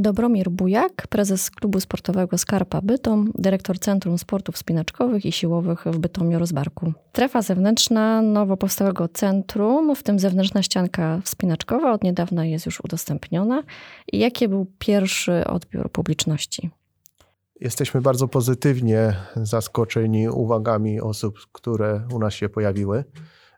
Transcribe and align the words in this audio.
Dobromir 0.00 0.50
Bujak, 0.50 1.06
prezes 1.08 1.50
klubu 1.50 1.80
sportowego 1.80 2.38
Skarpa 2.38 2.80
Bytom, 2.80 3.32
dyrektor 3.34 3.78
Centrum 3.78 4.18
Sportów 4.18 4.58
Spinaczkowych 4.58 5.26
i 5.26 5.32
Siłowych 5.32 5.84
w 5.86 5.98
Bytomiu 5.98 6.38
Rozbarku. 6.38 6.92
Strefa 7.10 7.42
zewnętrzna 7.42 8.22
nowo 8.22 8.56
powstałego 8.56 9.08
centrum, 9.08 9.96
w 9.96 10.02
tym 10.02 10.18
zewnętrzna 10.18 10.62
ścianka 10.62 11.20
wspinaczkowa 11.24 11.92
od 11.92 12.04
niedawna 12.04 12.44
jest 12.44 12.66
już 12.66 12.80
udostępniona. 12.84 13.62
Jaki 14.12 14.48
był 14.48 14.66
pierwszy 14.78 15.44
odbiór 15.46 15.92
publiczności? 15.92 16.70
Jesteśmy 17.60 18.00
bardzo 18.00 18.28
pozytywnie 18.28 19.16
zaskoczeni 19.36 20.28
uwagami 20.28 21.00
osób, 21.00 21.38
które 21.52 22.02
u 22.14 22.18
nas 22.18 22.34
się 22.34 22.48
pojawiły. 22.48 23.04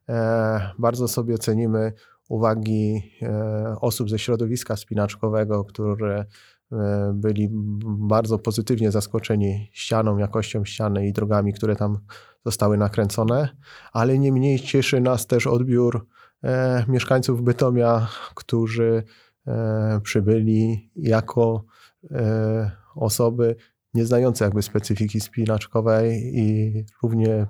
E, 0.09 0.71
bardzo 0.79 1.09
sobie 1.09 1.39
cenimy 1.39 1.93
uwagi 2.29 3.03
e, 3.23 3.77
osób 3.81 4.11
ze 4.11 4.19
środowiska 4.19 4.77
spinaczkowego, 4.77 5.65
które 5.65 6.25
e, 6.73 7.13
byli 7.15 7.49
bardzo 7.85 8.39
pozytywnie 8.39 8.91
zaskoczeni 8.91 9.71
ścianą, 9.73 10.19
jakością 10.19 10.65
ściany 10.65 11.07
i 11.07 11.13
drogami, 11.13 11.53
które 11.53 11.77
tam 11.77 11.99
zostały 12.47 12.79
nakręcone, 12.79 13.49
ale 13.93 14.19
nie 14.19 14.33
mniej 14.33 14.61
cieszy 14.61 15.01
nas 15.01 15.27
też 15.27 15.47
odbiór 15.47 16.07
e, 16.45 16.85
mieszkańców 16.89 17.43
Bytomia, 17.43 18.09
którzy 18.35 19.03
przybyli 20.03 20.91
jako 20.97 21.65
osoby 22.95 23.57
nieznające 23.95 24.45
jakby 24.45 24.63
specyfiki 24.63 25.21
spinaczkowej 25.21 26.39
i 26.39 26.85
równie 27.03 27.47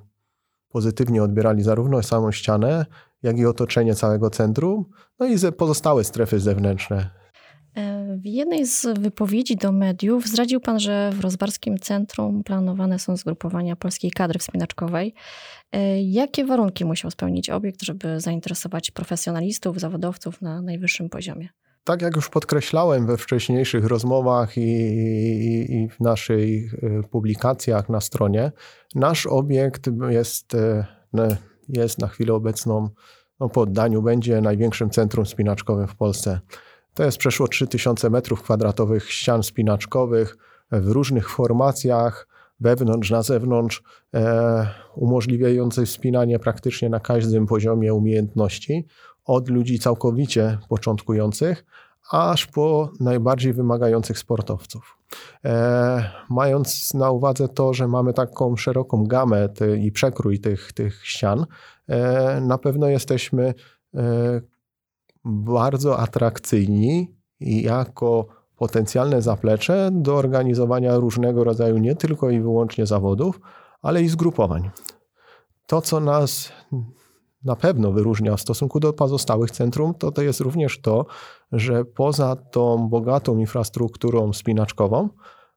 pozytywnie 0.69 1.23
odbierali 1.23 1.63
zarówno 1.63 2.03
samą 2.03 2.33
ścianę, 2.33 2.87
jak 3.23 3.39
i 3.39 3.47
otoczenie 3.47 3.95
całego 3.95 4.31
centrum, 4.31 4.85
no 5.19 5.27
i 5.27 5.37
pozostałe 5.57 6.05
strefy 6.05 6.41
zewnętrzne. 6.41 7.11
E, 7.77 8.17
w 8.17 8.27
jednej 8.27 8.67
z 8.67 8.87
wypowiedzi 8.99 9.57
do 9.57 9.73
mediów 9.73 10.27
zdradził 10.27 10.61
pan, 10.61 10.81
że 10.81 11.11
w 11.15 11.21
Rozbarskim 11.21 11.79
Centrum 11.79 12.45
planowane 12.45 12.99
są 12.99 13.17
zgrupowania 13.17 13.77
polskiej 13.77 14.11
kadry 14.11 14.39
wspinaczkowej. 14.39 15.15
E, 15.73 16.03
jakie 16.03 16.45
warunki 16.45 16.85
musiał 16.85 17.11
spełnić 17.11 17.51
obiekt, 17.51 17.83
żeby 17.83 18.21
zainteresować 18.21 18.91
profesjonalistów, 18.91 19.81
zawodowców 19.81 20.43
na 20.43 20.63
najwyższym 20.63 21.09
poziomie? 21.09 21.49
Tak 21.85 22.03
jak 22.03 22.17
już 22.17 22.29
podkreślałem 22.29 23.07
we 23.07 23.17
wcześniejszych 23.17 23.85
rozmowach 23.85 24.57
i, 24.57 24.61
i, 24.61 25.73
i 25.75 25.89
w 25.89 26.01
naszych 26.01 26.75
e, 26.75 27.03
publikacjach 27.03 27.89
na 27.89 28.01
stronie, 28.01 28.53
nasz 28.95 29.27
obiekt 29.27 29.91
jest 30.09 30.57
jest 31.69 31.99
na 31.99 32.09
chwilę 32.09 32.35
obecną 32.35 32.89
no, 33.43 33.49
po 33.49 33.61
oddaniu 33.61 34.03
będzie 34.03 34.41
największym 34.41 34.91
centrum 34.91 35.27
spinaczkowym 35.27 35.87
w 35.87 35.95
Polsce. 35.95 36.41
To 36.95 37.05
jest 37.05 37.19
przeszło 37.19 37.49
3000 37.49 38.11
metrów 38.11 38.43
kwadratowych 38.43 39.11
ścian 39.13 39.43
spinaczkowych 39.43 40.37
w 40.73 40.89
różnych 40.89 41.31
formacjach, 41.31 42.29
wewnątrz, 42.61 43.11
na 43.11 43.23
zewnątrz, 43.23 43.83
e, 44.15 44.67
umożliwiających 44.95 45.89
wspinanie 45.89 46.39
praktycznie 46.39 46.89
na 46.89 47.01
każdym 47.01 47.47
poziomie 47.47 47.95
umiejętności, 47.95 48.87
od 49.25 49.49
ludzi 49.49 49.79
całkowicie 49.79 50.59
początkujących, 50.69 51.65
aż 52.11 52.47
po 52.47 52.91
najbardziej 53.01 53.53
wymagających 53.53 54.19
sportowców. 54.19 54.99
E, 55.45 56.11
mając 56.31 56.95
na 56.95 57.11
uwadze 57.11 57.49
to, 57.49 57.75
że 57.75 57.89
mamy 57.89 58.13
taką 58.13 58.57
szeroką 58.57 59.05
gamę 59.05 59.49
ty, 59.49 59.79
i 59.79 59.93
przekrój 59.93 60.41
tych, 60.41 60.73
tych 60.73 61.07
ścian, 61.07 61.47
na 62.41 62.59
pewno 62.59 62.89
jesteśmy 62.89 63.55
e, 63.95 64.41
bardzo 65.25 65.99
atrakcyjni 65.99 67.15
jako 67.41 68.27
potencjalne 68.57 69.23
zaplecze 69.23 69.91
do 69.93 70.17
organizowania 70.17 70.97
różnego 70.97 71.45
rodzaju 71.45 71.79
nie 71.79 71.97
tylko 71.97 72.31
i 72.31 72.41
wyłącznie 72.41 72.87
zawodów, 72.87 73.41
ale 73.83 74.03
i 74.03 74.09
zgrupowań. 74.09 74.71
To, 75.67 75.81
co 75.81 76.01
nas 76.01 76.53
na 77.45 77.57
pewno 77.57 77.93
wyróżnia 77.93 78.37
w 78.37 78.41
stosunku 78.41 78.81
do 78.81 78.93
pozostałych 78.93 79.51
centrum, 79.51 79.95
to, 79.95 80.13
to 80.13 80.23
jest 80.23 80.41
również 80.41 80.81
to, 80.81 81.07
że 81.53 81.85
poza 81.85 82.37
tą 82.37 82.89
bogatą 82.89 83.39
infrastrukturą 83.39 84.33
spinaczkową, 84.33 85.09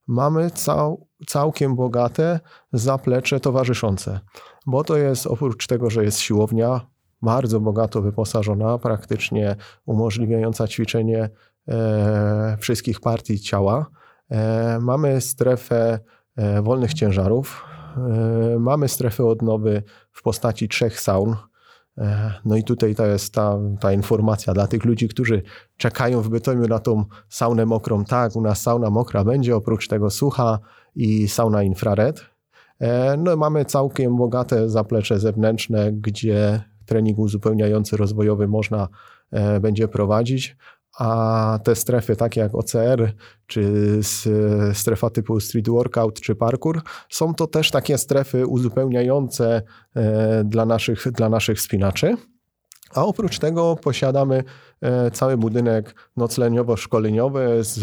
mamy 0.08 0.52
cał, 0.52 1.05
całkiem 1.28 1.76
bogate 1.76 2.40
zaplecze 2.74 3.40
towarzyszące, 3.40 4.20
bo 4.66 4.84
to 4.84 4.98
jest 4.98 5.28
oprócz 5.28 5.68
tego, 5.68 5.90
że 5.90 6.04
jest 6.04 6.20
siłownia 6.20 6.82
bardzo 7.22 7.60
bogato 7.60 8.02
wyposażona, 8.02 8.78
praktycznie 8.78 9.56
umożliwiająca 9.86 10.68
ćwiczenie 10.68 11.30
e, 11.68 12.58
wszystkich 12.60 13.00
partii 13.00 13.40
ciała. 13.40 13.86
E, 14.32 14.80
mamy 14.82 15.22
strefę 15.22 16.00
e, 16.36 16.62
wolnych 16.62 16.94
ciężarów, 16.94 17.66
e, 17.98 18.60
mamy 18.60 18.88
strefę 18.88 19.26
odnowy 19.26 19.84
w 20.12 20.22
postaci 20.22 20.70
trzech 20.70 21.00
saun, 21.00 21.36
no 22.46 22.56
i 22.56 22.64
tutaj 22.64 22.96
to 22.96 23.06
jest 23.06 23.34
ta, 23.34 23.60
ta 23.80 23.94
informacja 23.94 24.54
dla 24.54 24.68
tych 24.68 24.86
ludzi, 24.86 25.08
którzy 25.08 25.42
czekają 25.78 26.22
w 26.22 26.30
Bytomiu 26.30 26.68
na 26.68 26.80
tą 26.80 27.06
saunę 27.30 27.66
mokrą. 27.66 28.06
Tak, 28.06 28.36
u 28.36 28.42
nas 28.42 28.62
sauna 28.62 28.90
mokra 28.90 29.24
będzie, 29.24 29.56
oprócz 29.56 29.88
tego 29.88 30.10
sucha 30.10 30.60
i 30.96 31.28
sauna 31.28 31.64
infrared. 31.64 32.26
E, 32.80 33.18
no 33.18 33.36
mamy 33.36 33.66
całkiem 33.66 34.18
bogate 34.18 34.70
zaplecze 34.70 35.20
zewnętrzne, 35.20 35.92
gdzie 35.92 36.64
trening 36.86 37.20
uzupełniający 37.20 37.98
rozwojowy 37.98 38.48
można 38.48 38.88
e, 39.32 39.60
będzie 39.60 39.88
prowadzić, 39.88 40.58
a 41.00 41.60
te 41.64 41.76
strefy 41.76 42.16
takie 42.16 42.42
jak 42.42 42.56
OCR, 42.56 43.14
czy 43.48 44.00
strefa 44.74 45.10
typu 45.10 45.40
street 45.40 45.70
workout, 45.70 46.22
czy 46.22 46.36
parkour, 46.36 46.82
są 47.10 47.34
to 47.34 47.48
też 47.48 47.72
takie 47.72 47.98
strefy 47.98 48.48
uzupełniające 48.48 49.62
e, 49.96 50.44
dla 50.44 50.66
naszych, 50.66 51.12
dla 51.12 51.30
naszych 51.30 51.58
wspinaczy. 51.58 52.18
A 52.94 53.06
oprócz 53.06 53.40
tego 53.40 53.76
posiadamy 53.76 54.44
e, 54.82 55.12
cały 55.12 55.38
budynek 55.38 55.96
nocleniowo-szkoleniowy 56.18 57.64
z, 57.64 57.74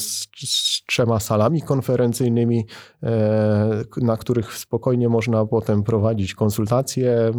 z, 0.00 0.28
z, 0.36 0.82
trzema 0.86 1.20
salami 1.20 1.62
konferencyjnymi, 1.62 2.66
e, 3.02 3.84
na 3.96 4.16
których 4.16 4.52
spokojnie 4.54 5.08
można 5.08 5.46
potem 5.46 5.82
prowadzić 5.82 6.34
konsultacje, 6.34 7.32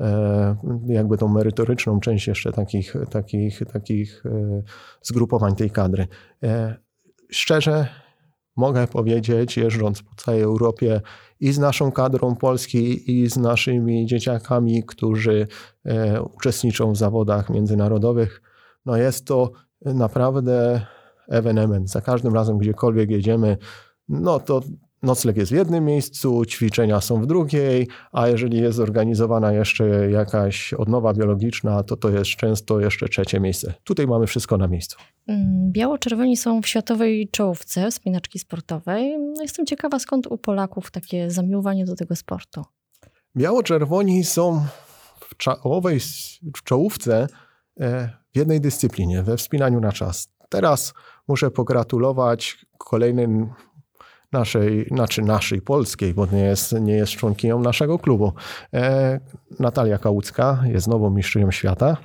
e, 0.00 0.56
jakby 0.86 1.18
tą 1.18 1.28
merytoryczną 1.28 2.00
część 2.00 2.26
jeszcze 2.26 2.52
takich, 2.52 2.94
takich, 3.10 3.62
takich 3.72 4.22
zgrupowań 5.02 5.54
tej 5.54 5.70
kadry. 5.70 6.06
Szczerze 7.30 7.88
mogę 8.56 8.86
powiedzieć, 8.86 9.56
jeżdżąc 9.56 10.02
po 10.02 10.14
całej 10.16 10.42
Europie 10.42 11.00
i 11.42 11.52
z 11.52 11.58
naszą 11.58 11.92
kadrą 11.92 12.36
Polski, 12.36 13.12
i 13.20 13.30
z 13.30 13.36
naszymi 13.36 14.06
dzieciakami, 14.06 14.82
którzy 14.84 15.46
e, 15.84 16.22
uczestniczą 16.22 16.92
w 16.92 16.96
zawodach 16.96 17.50
międzynarodowych, 17.50 18.42
no 18.86 18.96
jest 18.96 19.26
to 19.26 19.50
naprawdę 19.80 20.86
ewenement. 21.28 21.90
Za 21.90 22.00
każdym 22.00 22.34
razem, 22.34 22.58
gdziekolwiek 22.58 23.10
jedziemy, 23.10 23.56
no 24.08 24.40
to 24.40 24.60
Nocleg 25.02 25.36
jest 25.36 25.52
w 25.52 25.54
jednym 25.54 25.84
miejscu, 25.84 26.44
ćwiczenia 26.44 27.00
są 27.00 27.22
w 27.22 27.26
drugiej, 27.26 27.88
a 28.12 28.28
jeżeli 28.28 28.60
jest 28.60 28.76
zorganizowana 28.76 29.52
jeszcze 29.52 30.10
jakaś 30.10 30.74
odnowa 30.74 31.14
biologiczna, 31.14 31.82
to 31.82 31.96
to 31.96 32.10
jest 32.10 32.30
często 32.30 32.80
jeszcze 32.80 33.08
trzecie 33.08 33.40
miejsce. 33.40 33.74
Tutaj 33.84 34.06
mamy 34.06 34.26
wszystko 34.26 34.58
na 34.58 34.68
miejscu. 34.68 34.96
Mm, 35.26 35.72
biało-czerwoni 35.72 36.36
są 36.36 36.62
w 36.62 36.66
światowej 36.66 37.28
czołówce 37.28 37.92
spinaczki 37.92 38.38
sportowej. 38.38 39.18
No, 39.18 39.42
jestem 39.42 39.66
ciekawa, 39.66 39.98
skąd 39.98 40.26
u 40.26 40.38
Polaków 40.38 40.90
takie 40.90 41.30
zamiłowanie 41.30 41.84
do 41.84 41.96
tego 41.96 42.16
sportu. 42.16 42.64
Biało-czerwoni 43.36 44.24
są 44.24 44.64
w 45.20 45.36
czołowej 45.36 46.00
w 46.56 46.62
czołówce 46.64 47.26
e, 47.80 48.10
w 48.34 48.36
jednej 48.36 48.60
dyscyplinie, 48.60 49.22
we 49.22 49.36
wspinaniu 49.36 49.80
na 49.80 49.92
czas. 49.92 50.28
Teraz 50.48 50.94
muszę 51.28 51.50
pogratulować 51.50 52.66
kolejnym 52.78 53.50
naszej, 54.32 54.86
znaczy 54.88 55.22
naszej 55.22 55.60
polskiej, 55.60 56.14
bo 56.14 56.26
nie 56.26 56.44
jest, 56.44 56.72
nie 56.80 56.94
jest 56.94 57.12
członkinią 57.12 57.60
naszego 57.60 57.98
klubu. 57.98 58.32
E, 58.74 59.20
Natalia 59.60 59.98
Kałucka 59.98 60.62
jest 60.64 60.88
nową 60.88 61.10
mistrzynią 61.10 61.50
świata. 61.50 61.96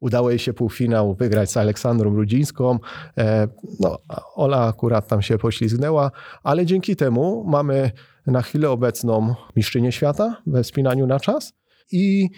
Udało 0.00 0.30
jej 0.30 0.38
się 0.38 0.52
półfinał 0.52 1.14
wygrać 1.14 1.50
z 1.50 1.56
Aleksandrą 1.56 2.14
Rudzińską. 2.14 2.78
E, 3.18 3.48
no, 3.80 3.98
Ola 4.34 4.66
akurat 4.66 5.08
tam 5.08 5.22
się 5.22 5.38
poślizgnęła, 5.38 6.10
ale 6.42 6.66
dzięki 6.66 6.96
temu 6.96 7.44
mamy 7.46 7.90
na 8.26 8.42
chwilę 8.42 8.70
obecną 8.70 9.34
mistrzynię 9.56 9.92
świata 9.92 10.42
we 10.46 10.62
wspinaniu 10.62 11.06
na 11.06 11.20
czas 11.20 11.52
i 11.92 12.30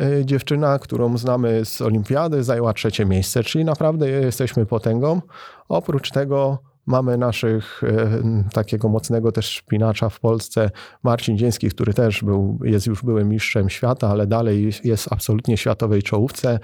e, 0.00 0.24
dziewczyna, 0.24 0.78
którą 0.78 1.18
znamy 1.18 1.64
z 1.64 1.80
olimpiady, 1.82 2.42
zajęła 2.42 2.72
trzecie 2.72 3.04
miejsce, 3.04 3.44
czyli 3.44 3.64
naprawdę 3.64 4.10
jesteśmy 4.10 4.66
potęgą. 4.66 5.20
Oprócz 5.68 6.10
tego 6.10 6.58
Mamy 6.86 7.18
naszych 7.18 7.82
takiego 8.52 8.88
mocnego 8.88 9.32
też 9.32 9.46
szpinacza 9.46 10.08
w 10.08 10.20
Polsce, 10.20 10.70
Marcin 11.02 11.38
Dzieński, 11.38 11.68
który 11.68 11.94
też 11.94 12.24
był, 12.24 12.58
jest 12.64 12.86
już 12.86 13.02
byłym 13.02 13.28
mistrzem 13.28 13.70
świata, 13.70 14.08
ale 14.08 14.26
dalej 14.26 14.70
jest 14.84 15.12
absolutnie 15.12 15.56
światowej 15.56 16.02
czołówce, 16.02 16.58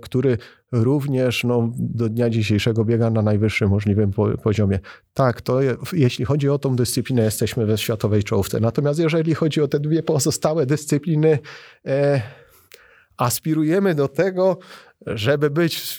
który 0.00 0.38
również 0.72 1.44
no, 1.44 1.70
do 1.76 2.08
dnia 2.08 2.30
dzisiejszego 2.30 2.84
biega 2.84 3.10
na 3.10 3.22
najwyższym 3.22 3.70
możliwym 3.70 4.10
poziomie. 4.42 4.78
Tak, 5.14 5.40
to 5.40 5.60
jeśli 5.92 6.24
chodzi 6.24 6.48
o 6.48 6.58
tą 6.58 6.76
dyscyplinę, 6.76 7.22
jesteśmy 7.22 7.66
we 7.66 7.78
światowej 7.78 8.22
czołówce. 8.22 8.60
Natomiast 8.60 9.00
jeżeli 9.00 9.34
chodzi 9.34 9.60
o 9.60 9.68
te 9.68 9.80
dwie 9.80 10.02
pozostałe 10.02 10.66
dyscypliny, 10.66 11.38
e, 11.86 12.22
aspirujemy 13.16 13.94
do 13.94 14.08
tego, 14.08 14.58
żeby 15.06 15.50
być 15.50 15.98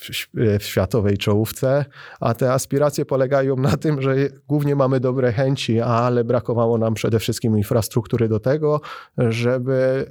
w 0.60 0.64
światowej 0.64 1.18
czołówce, 1.18 1.86
a 2.20 2.34
te 2.34 2.54
aspiracje 2.54 3.06
polegają 3.06 3.56
na 3.56 3.78
tym, 3.78 4.02
że 4.02 4.16
głównie 4.48 4.76
mamy 4.76 5.00
dobre 5.00 5.32
chęci, 5.32 5.80
ale 5.80 6.24
brakowało 6.24 6.78
nam 6.78 6.94
przede 6.94 7.20
wszystkim 7.20 7.58
infrastruktury 7.58 8.30
do 8.30 8.40
tego, 8.40 8.82
żeby 9.18 10.06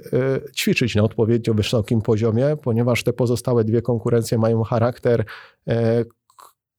e, 0.47 0.51
ćwiczyć 0.51 0.95
na 0.95 1.03
odpowiednio 1.03 1.53
wysokim 1.53 2.01
poziomie, 2.01 2.57
ponieważ 2.63 3.03
te 3.03 3.13
pozostałe 3.13 3.63
dwie 3.63 3.81
konkurencje 3.81 4.37
mają 4.37 4.63
charakter 4.63 5.25
e, 5.67 6.05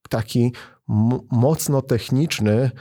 taki 0.09 0.53
mocno 1.31 1.81
techniczny 1.81 2.71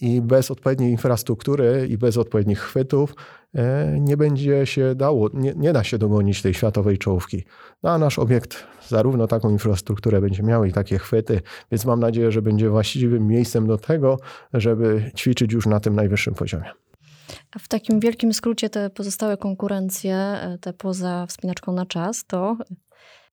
i 0.00 0.20
bez 0.20 0.50
odpowiedniej 0.50 0.90
infrastruktury 0.90 1.86
i 1.90 1.98
bez 1.98 2.16
odpowiednich 2.16 2.60
chwytów 2.60 3.14
e, 3.54 3.96
nie 4.00 4.16
będzie 4.16 4.66
się 4.66 4.94
dało, 4.94 5.30
nie, 5.34 5.52
nie 5.56 5.72
da 5.72 5.84
się 5.84 5.98
dogonić 5.98 6.42
tej 6.42 6.54
światowej 6.54 6.98
czołówki. 6.98 7.44
No 7.82 7.90
a 7.90 7.98
nasz 7.98 8.18
obiekt 8.18 8.64
zarówno 8.88 9.26
taką 9.26 9.50
infrastrukturę 9.50 10.20
będzie 10.20 10.42
miał 10.42 10.64
i 10.64 10.72
takie 10.72 10.98
chwyty, 10.98 11.40
więc 11.72 11.84
mam 11.84 12.00
nadzieję, 12.00 12.32
że 12.32 12.42
będzie 12.42 12.68
właściwym 12.70 13.26
miejscem 13.26 13.66
do 13.66 13.78
tego, 13.78 14.18
żeby 14.54 15.10
ćwiczyć 15.16 15.52
już 15.52 15.66
na 15.66 15.80
tym 15.80 15.94
najwyższym 15.94 16.34
poziomie. 16.34 16.70
A 17.56 17.58
w 17.58 17.68
takim 17.68 18.00
wielkim 18.00 18.32
skrócie 18.32 18.70
te 18.70 18.90
pozostałe 18.90 19.36
konkurencje, 19.36 20.16
e, 20.16 20.58
te 20.60 20.72
poza 20.72 21.26
wspinaczką 21.26 21.72
na 21.72 21.86
czas, 21.86 22.24
to 22.26 22.56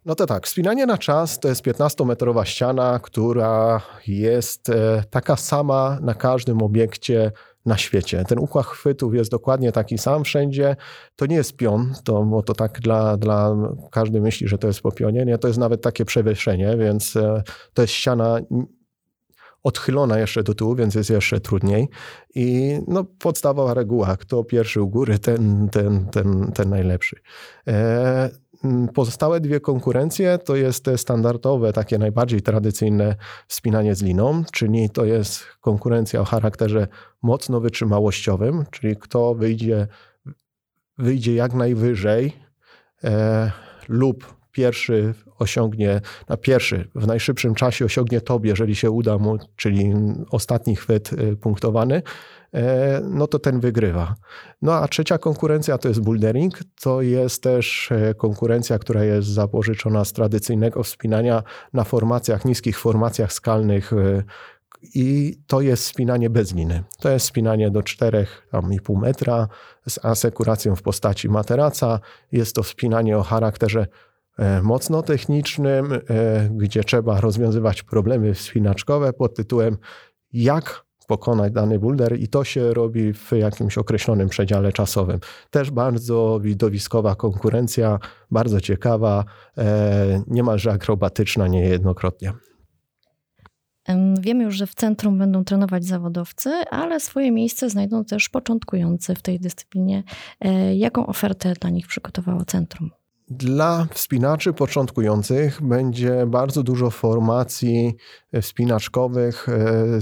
no 0.06 0.16
to 0.16 0.26
tak, 0.26 0.48
wspinanie 0.48 0.86
na 0.86 0.98
czas 0.98 1.40
to 1.40 1.48
jest 1.48 1.66
15-metrowa 1.66 2.44
ściana, 2.44 3.00
która 3.00 3.82
jest 4.08 4.70
e, 4.70 5.04
taka 5.10 5.36
sama 5.36 5.98
na 6.02 6.14
każdym 6.14 6.62
obiekcie 6.62 7.32
na 7.66 7.78
świecie. 7.78 8.24
Ten 8.28 8.40
układ 8.40 8.66
chwytów 8.66 9.16
jest 9.16 9.32
dokładnie 9.32 9.72
taki 9.72 9.98
sam 9.98 10.24
wszędzie. 10.24 10.76
To 11.16 11.26
nie 11.26 11.36
jest 11.36 11.58
pion, 11.58 11.94
to, 12.04 12.24
bo 12.24 12.44
to 12.44 12.54
tak 12.54 12.80
dla, 12.80 13.18
dla 13.18 13.56
każdy 13.92 14.22
myśli, 14.22 14.48
że 14.48 14.58
to 14.58 14.68
jest 14.68 14.82
po 14.82 14.92
pionie. 14.92 15.26
Nie, 15.26 15.38
to 15.38 15.48
jest 15.48 15.60
nawet 15.60 15.82
takie 15.82 16.06
przewyższenie, 16.06 16.78
więc 16.78 17.16
e, 17.16 17.44
to 17.74 17.82
jest 17.82 17.94
ściana 17.94 18.40
odchylona 19.64 20.20
jeszcze 20.20 20.44
do 20.44 20.54
tyłu, 20.54 20.76
więc 20.76 20.96
jest 20.96 21.10
jeszcze 21.10 21.40
trudniej. 21.40 21.90
I 22.36 22.78
no, 22.88 23.04
podstawowa 23.04 23.74
reguła, 23.74 24.18
kto 24.18 24.44
pierwszy 24.44 24.82
u 24.82 24.88
góry, 24.88 25.20
ten, 25.20 25.70
ten, 25.70 26.06
ten, 26.06 26.52
ten 26.52 26.70
najlepszy. 26.70 27.16
E, 27.68 28.30
pozostałe 28.94 29.40
dwie 29.40 29.60
konkurencje 29.60 30.38
to 30.38 30.56
jest 30.56 30.86
te 30.86 30.98
standardowe, 30.98 31.74
takie 31.74 31.98
najbardziej 31.98 32.42
tradycyjne 32.42 33.16
wspinanie 33.48 33.96
z 33.96 34.02
liną, 34.02 34.44
czyli 34.52 34.90
to 34.90 35.06
jest 35.06 35.46
konkurencja 35.62 36.22
o 36.22 36.25
charakterze 36.25 36.88
mocno 37.22 37.60
wytrzymałościowym, 37.60 38.66
czyli 38.72 38.96
kto 38.98 39.36
wyjdzie, 39.36 39.88
wyjdzie 40.98 41.36
jak 41.36 41.54
najwyżej 41.54 42.34
e, 43.04 43.52
lub 43.88 44.36
pierwszy 44.52 45.13
osiągnie, 45.42 46.02
na 46.30 46.38
pierwszy, 46.38 46.88
w 46.96 47.08
najszybszym 47.08 47.56
czasie 47.56 47.86
osiągnie 47.86 48.22
tobie, 48.22 48.50
jeżeli 48.50 48.76
się 48.76 48.92
uda 48.92 49.18
mu, 49.18 49.38
czyli 49.56 49.94
ostatni 50.32 50.76
chwyt 50.76 51.14
y, 51.14 51.38
punktowany, 51.38 52.02
e, 52.54 53.02
no 53.04 53.28
to 53.28 53.40
ten 53.40 53.60
wygrywa. 53.60 54.16
No 54.62 54.74
a 54.74 54.88
trzecia 54.88 55.18
konkurencja 55.18 55.78
to 55.78 55.88
jest 55.88 56.02
bouldering. 56.02 56.60
To 56.82 57.02
jest 57.02 57.44
też 57.44 57.92
e, 57.92 58.14
konkurencja, 58.14 58.80
która 58.80 59.04
jest 59.04 59.28
zapożyczona 59.28 60.06
z 60.06 60.14
tradycyjnego 60.14 60.84
wspinania 60.84 61.44
na 61.74 61.84
formacjach, 61.84 62.46
niskich 62.46 62.80
formacjach 62.80 63.34
skalnych, 63.34 63.94
e, 63.94 64.24
i 64.84 65.38
to 65.48 65.62
jest 65.62 65.86
spinanie 65.86 66.30
bez 66.30 66.56
liny. 66.56 66.84
To 67.00 67.10
jest 67.10 67.26
spinanie 67.26 67.72
do 67.72 67.80
4,5 67.80 68.98
metra 68.98 69.48
z 69.90 70.06
asekuracją 70.06 70.76
w 70.76 70.82
postaci 70.82 71.30
materaca. 71.30 72.00
Jest 72.32 72.56
to 72.56 72.64
spinanie 72.64 73.18
o 73.18 73.24
charakterze 73.24 73.88
mocno 74.63 75.01
technicznym, 75.01 75.94
e, 75.94 76.00
gdzie 76.51 76.83
trzeba 76.83 77.22
rozwiązywać 77.22 77.83
problemy 77.83 78.33
wspinaczkowe 78.33 79.13
pod 79.13 79.36
tytułem 79.36 79.78
jak 80.33 80.86
pokonać 81.07 81.54
dany 81.54 81.80
boulder 81.80 82.19
i 82.19 82.28
to 82.28 82.44
się 82.44 82.74
robi 82.74 83.13
w 83.13 83.31
jakimś 83.31 83.78
określonym 83.78 84.30
przedziale 84.30 84.72
czasowym. 84.72 85.19
Też 85.50 85.72
bardzo 85.72 86.39
widowiskowa 86.44 87.16
konkurencja, 87.16 88.00
bardzo 88.31 88.62
ciekawa, 88.62 89.25
e, 89.57 90.24
niemalże 90.28 90.72
akrobatyczna 90.72 91.48
niejednokrotnie. 91.48 92.34
Wiemy 94.19 94.44
już, 94.44 94.56
że 94.56 94.68
w 94.68 94.75
centrum 94.75 95.18
będą 95.18 95.44
trenować 95.44 95.86
zawodowcy, 95.86 96.50
ale 96.50 97.00
swoje 97.00 97.31
miejsce 97.31 97.69
znajdą 97.69 98.06
też 98.06 98.30
początkujący 98.30 99.16
w 99.16 99.22
tej 99.22 99.39
dyscyplinie. 99.39 100.04
Jaką 100.75 101.07
ofertę 101.07 101.54
dla 101.54 101.69
nich 101.69 101.88
przygotowało 101.88 102.45
centrum? 102.45 102.89
Dla 103.31 103.88
wspinaczy 103.92 104.54
początkujących 104.54 105.62
będzie 105.62 106.25
bardzo 106.28 106.63
dużo 106.63 106.89
formacji 106.89 107.95
wspinaczkowych, 108.42 109.50
e, 109.50 110.00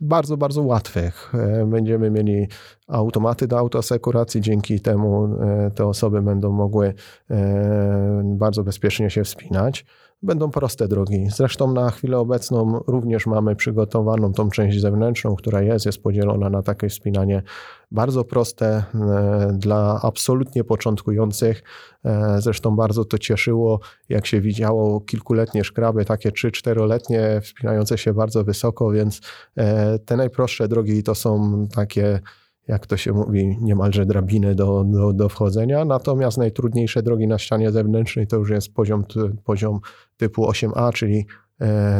bardzo, 0.00 0.36
bardzo 0.36 0.62
łatwych. 0.62 1.32
E, 1.34 1.66
będziemy 1.66 2.10
mieli 2.10 2.48
automaty 2.88 3.46
do 3.46 3.58
autoasekuracji, 3.58 4.40
dzięki 4.40 4.80
temu 4.80 5.24
e, 5.24 5.70
te 5.70 5.86
osoby 5.86 6.22
będą 6.22 6.52
mogły 6.52 6.94
bardzo 8.24 8.64
bezpiecznie 8.64 9.10
się 9.10 9.24
wspinać 9.24 9.84
będą 10.24 10.50
proste 10.50 10.88
drogi. 10.88 11.26
Zresztą 11.36 11.72
na 11.72 11.90
chwilę 11.90 12.18
obecną 12.18 12.80
również 12.86 13.26
mamy 13.26 13.56
przygotowaną 13.56 14.32
tą 14.32 14.50
część 14.50 14.80
zewnętrzną, 14.80 15.36
która 15.36 15.62
jest, 15.62 15.86
jest 15.86 16.02
podzielona 16.02 16.50
na 16.50 16.62
takie 16.62 16.88
wspinanie 16.88 17.42
bardzo 17.90 18.24
proste 18.24 18.66
e, 18.66 18.84
dla 19.58 20.00
absolutnie 20.02 20.64
początkujących. 20.64 21.62
E, 22.04 22.40
zresztą 22.40 22.76
bardzo 22.76 23.04
to 23.04 23.18
cieszyło, 23.18 23.80
jak 24.08 24.26
się 24.26 24.40
widziało, 24.40 25.00
kilkuletnie 25.00 25.64
szkraby, 25.64 26.04
takie 26.04 26.30
3-4-letnie, 26.30 27.40
wspinające 27.40 27.98
się 27.98 28.14
bardzo 28.14 28.44
wysoko, 28.44 28.90
więc 28.90 29.20
e, 29.56 29.98
te 29.98 30.16
najprostsze 30.16 30.68
drogi 30.68 31.02
to 31.02 31.14
są 31.14 31.66
takie 31.74 32.20
jak 32.68 32.86
to 32.86 32.96
się 32.96 33.12
mówi, 33.12 33.58
niemalże 33.60 34.06
drabiny 34.06 34.54
do, 34.54 34.84
do, 34.84 35.12
do 35.12 35.28
wchodzenia. 35.28 35.84
Natomiast 35.84 36.38
najtrudniejsze 36.38 37.02
drogi 37.02 37.26
na 37.26 37.38
ścianie 37.38 37.70
zewnętrznej 37.70 38.26
to 38.26 38.36
już 38.36 38.50
jest 38.50 38.74
poziom, 38.74 39.04
poziom 39.44 39.80
typu 40.16 40.46
8a, 40.46 40.92
czyli 40.92 41.26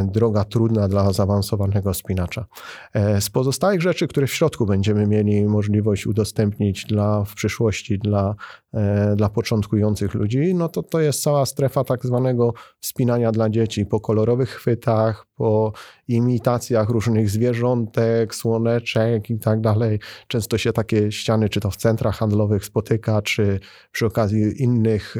droga 0.05 0.45
trudna 0.45 0.89
dla 0.89 1.13
zaawansowanego 1.13 1.95
spinacza. 1.95 2.47
E, 2.95 3.21
z 3.21 3.31
pozostałych 3.31 3.83
rzeczy, 3.83 4.09
które 4.09 4.27
w 4.27 4.35
środku 4.35 4.67
będziemy 4.67 5.07
mieli 5.07 5.45
możliwość 5.45 6.07
udostępnić 6.07 6.85
dla, 6.85 7.25
w 7.25 7.35
przyszłości 7.35 7.99
dla, 7.99 8.35
e, 8.75 9.17
dla 9.17 9.29
początkujących 9.29 10.15
ludzi, 10.15 10.55
no 10.55 10.69
to 10.69 10.83
to 10.83 11.01
jest 11.01 11.23
cała 11.23 11.47
strefa 11.47 11.85
tak 11.85 12.07
zwanego 12.07 12.53
wspinania 12.81 13.33
dla 13.33 13.51
dzieci 13.51 13.87
po 13.87 14.01
kolorowych 14.01 14.51
chwytach, 14.51 15.27
po 15.35 15.73
imitacjach 16.09 16.89
różnych 16.89 17.31
zwierzątek, 17.31 18.35
słoneczek 18.35 19.31
i 19.31 19.39
tak 19.39 19.61
dalej. 19.61 20.01
Często 20.29 20.59
się 20.59 20.73
takie 20.73 21.13
ściany, 21.13 21.49
czy 21.49 21.61
to 21.61 21.71
w 21.71 21.77
centrach 21.77 22.17
handlowych 22.17 22.65
spotyka, 22.65 23.23
czy 23.23 23.61
przy 23.93 24.07
okazji 24.07 24.63
innych, 24.63 25.17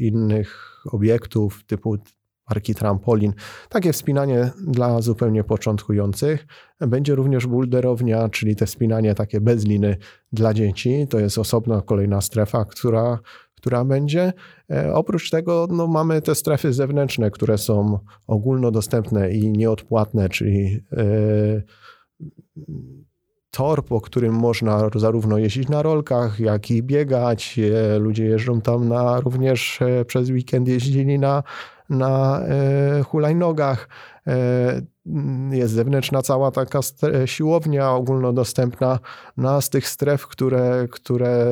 innych 0.00 0.74
obiektów 0.92 1.64
typu 1.66 1.96
parki 2.48 2.74
trampolin. 2.74 3.32
Takie 3.68 3.92
wspinanie 3.92 4.50
dla 4.66 5.00
zupełnie 5.00 5.44
początkujących. 5.44 6.46
Będzie 6.80 7.14
również 7.14 7.46
boulderownia, 7.46 8.28
czyli 8.28 8.56
te 8.56 8.66
wspinanie 8.66 9.14
takie 9.14 9.40
bez 9.40 9.64
liny 9.64 9.96
dla 10.32 10.54
dzieci. 10.54 11.06
To 11.10 11.18
jest 11.18 11.38
osobna 11.38 11.82
kolejna 11.82 12.20
strefa, 12.20 12.64
która, 12.64 13.18
która 13.54 13.84
będzie. 13.84 14.32
E, 14.70 14.94
oprócz 14.94 15.30
tego 15.30 15.68
no, 15.70 15.86
mamy 15.86 16.22
te 16.22 16.34
strefy 16.34 16.72
zewnętrzne, 16.72 17.30
które 17.30 17.58
są 17.58 17.98
ogólnodostępne 18.26 19.30
i 19.30 19.50
nieodpłatne, 19.52 20.28
czyli 20.28 20.80
e, 20.92 21.62
tor, 23.50 23.84
po 23.84 24.00
którym 24.00 24.34
można 24.34 24.90
zarówno 24.94 25.38
jeździć 25.38 25.68
na 25.68 25.82
rolkach, 25.82 26.40
jak 26.40 26.70
i 26.70 26.82
biegać. 26.82 27.58
E, 27.58 27.98
ludzie 27.98 28.24
jeżdżą 28.24 28.60
tam 28.60 28.88
na, 28.88 29.20
również 29.20 29.80
przez 30.06 30.30
weekend 30.30 30.68
jeździli 30.68 31.18
na 31.18 31.42
na 31.90 32.40
e, 32.40 33.02
hulajnogach. 33.02 33.88
E, 34.26 34.82
jest 35.50 35.74
zewnętrzna 35.74 36.22
cała 36.22 36.50
taka 36.50 36.80
siłownia 37.26 37.90
ogólnodostępna, 37.90 38.98
no 39.36 39.60
z 39.60 39.70
tych 39.70 39.88
stref, 39.88 40.26
które, 40.26 40.88
które 40.90 41.46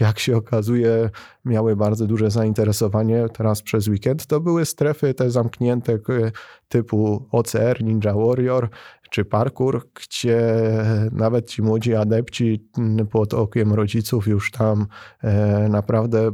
jak 0.00 0.18
się 0.18 0.36
okazuje 0.36 1.10
miały 1.44 1.76
bardzo 1.76 2.06
duże 2.06 2.30
zainteresowanie 2.30 3.26
teraz 3.32 3.62
przez 3.62 3.88
weekend, 3.88 4.26
to 4.26 4.40
były 4.40 4.64
strefy 4.64 5.14
te 5.14 5.30
zamknięte 5.30 5.98
typu 6.68 7.26
OCR, 7.32 7.82
Ninja 7.82 8.14
Warrior, 8.14 8.68
czy 9.10 9.24
parkour, 9.24 9.88
gdzie 9.94 10.40
nawet 11.12 11.50
ci 11.50 11.62
młodzi 11.62 11.94
adepci 11.94 12.68
pod 13.10 13.34
okiem 13.34 13.72
rodziców 13.72 14.26
już 14.26 14.50
tam 14.50 14.86
e, 15.22 15.68
naprawdę 15.68 16.30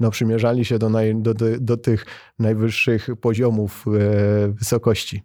no, 0.00 0.10
przymierzali 0.10 0.64
się 0.64 0.78
do, 0.78 0.88
naj, 0.88 1.14
do, 1.16 1.34
do, 1.34 1.46
do 1.60 1.76
tych 1.76 2.06
najwyższych 2.38 3.08
poziomów 3.20 3.84
e, 3.86 4.48
wysokości. 4.48 5.22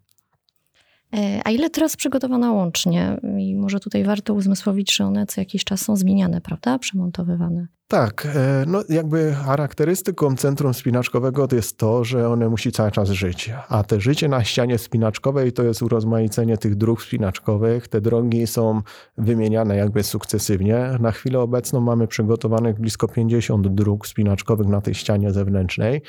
E, 1.14 1.42
a 1.46 1.52
ile 1.52 1.70
teraz 1.70 1.96
przygotowano 1.96 2.54
łącznie? 2.54 3.18
I 3.40 3.56
może 3.56 3.80
tutaj 3.80 4.04
warto 4.04 4.34
uzmysłowić, 4.34 4.96
że 4.96 5.06
one 5.06 5.26
co 5.26 5.42
jakiś 5.42 5.64
czas 5.64 5.82
są 5.82 5.96
zmieniane, 5.96 6.42
prawda? 6.42 6.80
Przemontowywane. 6.80 7.68
Tak, 7.92 8.28
e, 8.36 8.64
no 8.68 8.84
jakby 8.90 9.34
charakterystyką 9.34 10.36
centrum 10.36 10.74
spinaczkowego 10.74 11.48
to 11.48 11.56
jest 11.56 11.78
to, 11.78 12.04
że 12.04 12.30
one 12.30 12.50
musi 12.50 12.72
cały 12.72 12.92
czas 12.92 13.10
żyć. 13.10 13.52
A 13.70 13.84
te 13.84 14.02
życie 14.02 14.28
na 14.28 14.44
ścianie 14.44 14.78
spinaczkowej 14.78 15.54
to 15.54 15.64
jest 15.64 15.82
urozmaicenie 15.82 16.58
tych 16.58 16.76
dróg 16.76 17.02
spinaczkowych. 17.02 17.88
Te 17.88 18.02
drogi 18.02 18.48
są 18.48 18.82
wymieniane 19.18 19.76
jakby 19.76 20.04
sukcesywnie. 20.04 20.98
Na 21.00 21.12
chwilę 21.12 21.40
obecną 21.40 21.82
mamy 21.82 22.08
przygotowanych 22.08 22.80
blisko 22.80 23.08
50 23.08 23.68
dróg 23.68 24.08
spinaczkowych 24.08 24.68
na 24.68 24.82
tej 24.82 24.94
ścianie 24.94 25.32
zewnętrznej. 25.32 26.02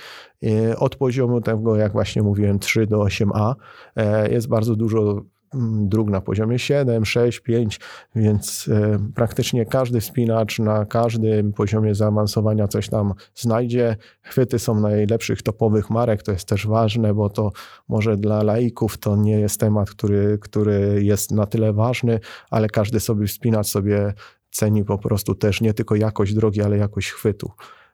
E, 0.45 0.77
od 0.77 0.97
poziomu 0.97 1.41
tego, 1.41 1.77
jak 1.77 1.93
właśnie 1.93 2.23
mówiłem, 2.23 2.59
3 2.59 2.87
do 2.87 2.99
8a 2.99 3.55
e, 3.97 4.33
jest 4.33 4.49
bardzo 4.49 4.77
dużo 4.77 5.23
dróg 5.55 6.11
na 6.11 6.21
poziomie 6.21 6.59
7, 6.59 7.05
6, 7.05 7.41
5, 7.41 7.81
więc 8.15 8.69
e, 8.69 8.99
praktycznie 9.15 9.67
każdy 9.67 10.01
wspinacz 10.01 10.59
na 10.59 10.85
każdym 10.85 11.53
poziomie 11.53 11.95
zaawansowania 11.95 12.69
coś 12.69 12.89
tam 12.89 13.15
znajdzie. 13.35 13.97
Chwyty 14.23 14.59
są 14.59 14.81
najlepszych 14.81 15.43
topowych 15.43 15.91
marek, 15.91 16.23
to 16.23 16.33
jest 16.33 16.49
też 16.49 16.67
ważne, 16.67 17.15
bo 17.15 17.31
to 17.31 17.53
może 17.89 18.17
dla 18.17 18.43
laików 18.43 18.99
to 18.99 19.17
nie 19.17 19.41
jest 19.41 19.61
temat, 19.61 19.91
który, 19.91 20.39
który 20.41 21.05
jest 21.05 21.31
na 21.31 21.47
tyle 21.47 21.73
ważny, 21.73 22.21
ale 22.51 22.69
każdy 22.69 23.01
sobie 23.01 23.27
wspinacz 23.27 23.67
sobie 23.67 24.13
ceni 24.51 24.85
po 24.85 24.99
prostu 24.99 25.35
też 25.35 25.61
nie 25.61 25.75
tylko 25.75 25.95
jakość 25.95 26.35
drogi, 26.35 26.63
ale 26.63 26.77
jakość 26.77 27.11
chwytu. 27.11 27.51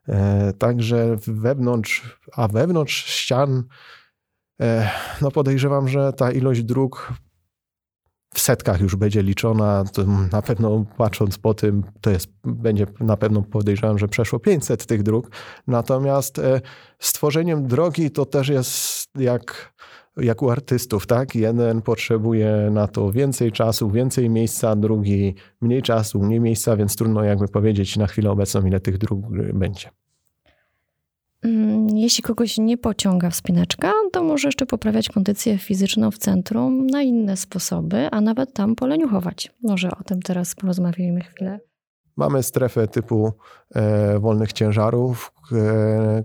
E, 0.08 0.52
także 0.52 1.16
wewnątrz, 1.26 2.18
a 2.32 2.48
wewnątrz 2.48 3.06
ścian 3.06 3.64
e, 4.60 4.90
no 5.22 5.30
podejrzewam, 5.30 5.88
że 5.88 6.12
ta 6.12 6.32
ilość 6.32 6.62
dróg 6.62 7.12
w 8.34 8.40
setkach 8.40 8.80
już 8.80 8.96
będzie 8.96 9.22
liczona, 9.22 9.84
na 10.32 10.42
pewno 10.42 10.84
patrząc 10.96 11.38
po 11.38 11.54
tym, 11.54 11.82
to 12.00 12.10
jest, 12.10 12.28
będzie 12.44 12.86
na 13.00 13.16
pewno 13.16 13.42
podejrzewam, 13.42 13.98
że 13.98 14.08
przeszło 14.08 14.38
500 14.38 14.86
tych 14.86 15.02
dróg. 15.02 15.30
Natomiast 15.66 16.38
e, 16.38 16.60
stworzeniem 16.98 17.66
drogi 17.66 18.10
to 18.10 18.26
też 18.26 18.48
jest 18.48 19.08
jak, 19.14 19.74
jak 20.16 20.42
u 20.42 20.50
artystów, 20.50 21.06
tak? 21.06 21.34
Jeden 21.34 21.82
potrzebuje 21.82 22.68
na 22.72 22.88
to 22.88 23.12
więcej 23.12 23.52
czasu, 23.52 23.90
więcej 23.90 24.30
miejsca, 24.30 24.76
drugi 24.76 25.34
mniej 25.60 25.82
czasu, 25.82 26.22
mniej 26.22 26.40
miejsca, 26.40 26.76
więc 26.76 26.96
trudno 26.96 27.24
jakby 27.24 27.48
powiedzieć 27.48 27.96
na 27.96 28.06
chwilę 28.06 28.30
obecną, 28.30 28.66
ile 28.66 28.80
tych 28.80 28.98
dróg 28.98 29.20
będzie. 29.54 29.90
Mm, 31.42 31.88
jeśli 31.88 32.22
kogoś 32.22 32.58
nie 32.58 32.78
pociąga 32.78 33.30
wspinaczka, 33.30 33.92
to 34.12 34.24
może 34.24 34.48
jeszcze 34.48 34.66
poprawiać 34.66 35.08
kondycję 35.08 35.58
fizyczną 35.58 36.10
w 36.10 36.18
centrum 36.18 36.86
na 36.86 37.02
inne 37.02 37.36
sposoby, 37.36 38.08
a 38.10 38.20
nawet 38.20 38.52
tam 38.52 38.74
poleniuchować. 38.74 39.52
Może 39.62 39.90
o 39.90 40.04
tym 40.04 40.22
teraz 40.22 40.54
porozmawiajmy 40.54 41.20
chwilę. 41.20 41.60
Mamy 42.16 42.42
strefę 42.42 42.88
typu 42.88 43.32
e, 43.74 44.18
wolnych 44.18 44.52
ciężarów, 44.52 45.32
e, 45.52 46.22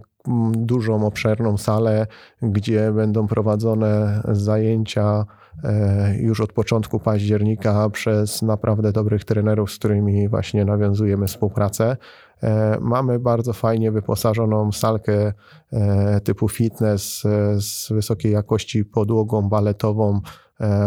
dużą, 0.52 1.06
obszerną 1.06 1.58
salę, 1.58 2.08
gdzie 2.42 2.92
będą 2.92 3.28
prowadzone 3.28 4.22
zajęcia 4.32 5.26
e, 5.64 6.16
już 6.18 6.42
od 6.42 6.54
początku 6.54 7.00
października 7.00 7.90
przez 7.90 8.42
naprawdę 8.42 8.92
dobrych 8.92 9.26
trenerów, 9.26 9.72
z 9.72 9.76
którymi 9.80 10.30
właśnie 10.30 10.66
nawiązujemy 10.66 11.28
współpracę. 11.28 11.98
E, 12.44 12.78
mamy 12.82 13.20
bardzo 13.20 13.54
fajnie 13.54 13.92
wyposażoną 13.92 14.72
salkę 14.72 15.34
e, 15.72 16.22
typu 16.22 16.50
fitness 16.50 17.26
e, 17.26 17.62
z 17.62 17.90
wysokiej 17.92 18.32
jakości 18.32 18.86
podłogą 18.86 19.50
baletową, 19.50 20.22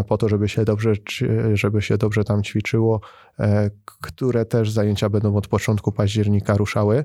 po 0.09 0.19
to, 0.19 0.29
żeby 0.29 0.49
się 0.49 0.65
dobrze, 0.65 0.93
żeby 1.55 1.83
się 1.83 1.99
dobrze 1.99 2.25
tam 2.25 2.43
ćwiczyło, 2.43 3.00
które 3.85 4.45
też 4.45 4.71
zajęcia 4.71 5.09
będą 5.09 5.37
od 5.37 5.49
początku 5.49 5.93
października 5.93 6.57
ruszały. 6.57 7.05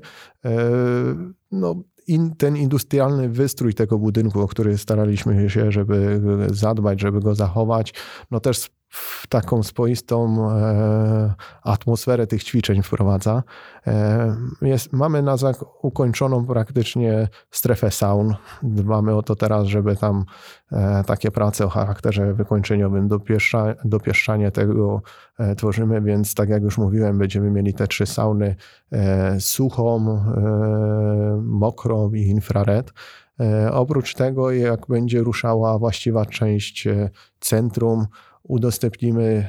No, 1.52 1.74
in, 2.06 2.36
ten 2.36 2.56
industrialny 2.56 3.28
wystrój 3.28 3.74
tego 3.74 3.98
budynku, 3.98 4.40
o 4.40 4.48
który 4.48 4.78
staraliśmy 4.78 5.50
się, 5.50 5.72
żeby 5.72 6.22
zadbać, 6.50 7.00
żeby 7.00 7.20
go 7.20 7.34
zachować, 7.34 7.94
no 8.30 8.40
też 8.40 8.70
w 8.92 9.26
taką 9.26 9.62
swoistą 9.62 10.50
e, 10.50 11.34
atmosferę 11.62 12.26
tych 12.26 12.44
ćwiczeń 12.44 12.82
wprowadza. 12.82 13.42
E, 13.86 14.36
jest, 14.62 14.92
mamy 14.92 15.22
na 15.22 15.36
zak 15.36 15.56
ukończoną 15.84 16.46
praktycznie 16.46 17.28
strefę 17.50 17.90
saun. 17.90 18.34
Dbamy 18.62 19.14
o 19.14 19.22
to 19.22 19.36
teraz, 19.36 19.66
żeby 19.66 19.96
tam 19.96 20.24
e, 20.72 21.04
takie 21.06 21.30
prace 21.30 21.64
o 21.64 21.68
charakterze 21.68 22.34
wykończeniowym, 22.34 23.08
dopieszcza, 23.08 23.74
dopieszczanie 23.84 24.50
tego 24.50 25.02
e, 25.38 25.54
tworzymy, 25.54 26.00
więc 26.00 26.34
tak 26.34 26.48
jak 26.48 26.62
już 26.62 26.78
mówiłem, 26.78 27.18
będziemy 27.18 27.50
mieli 27.50 27.74
te 27.74 27.86
trzy 27.86 28.06
sauny 28.06 28.56
e, 28.92 29.40
suchą, 29.40 30.08
e, 30.08 31.40
mokrą 31.42 32.12
i 32.12 32.20
infrared. 32.20 32.92
Oprócz 33.72 34.14
tego, 34.14 34.50
jak 34.50 34.86
będzie 34.86 35.20
ruszała 35.20 35.78
właściwa 35.78 36.26
część 36.26 36.88
centrum, 37.40 38.06
udostępnimy 38.42 39.48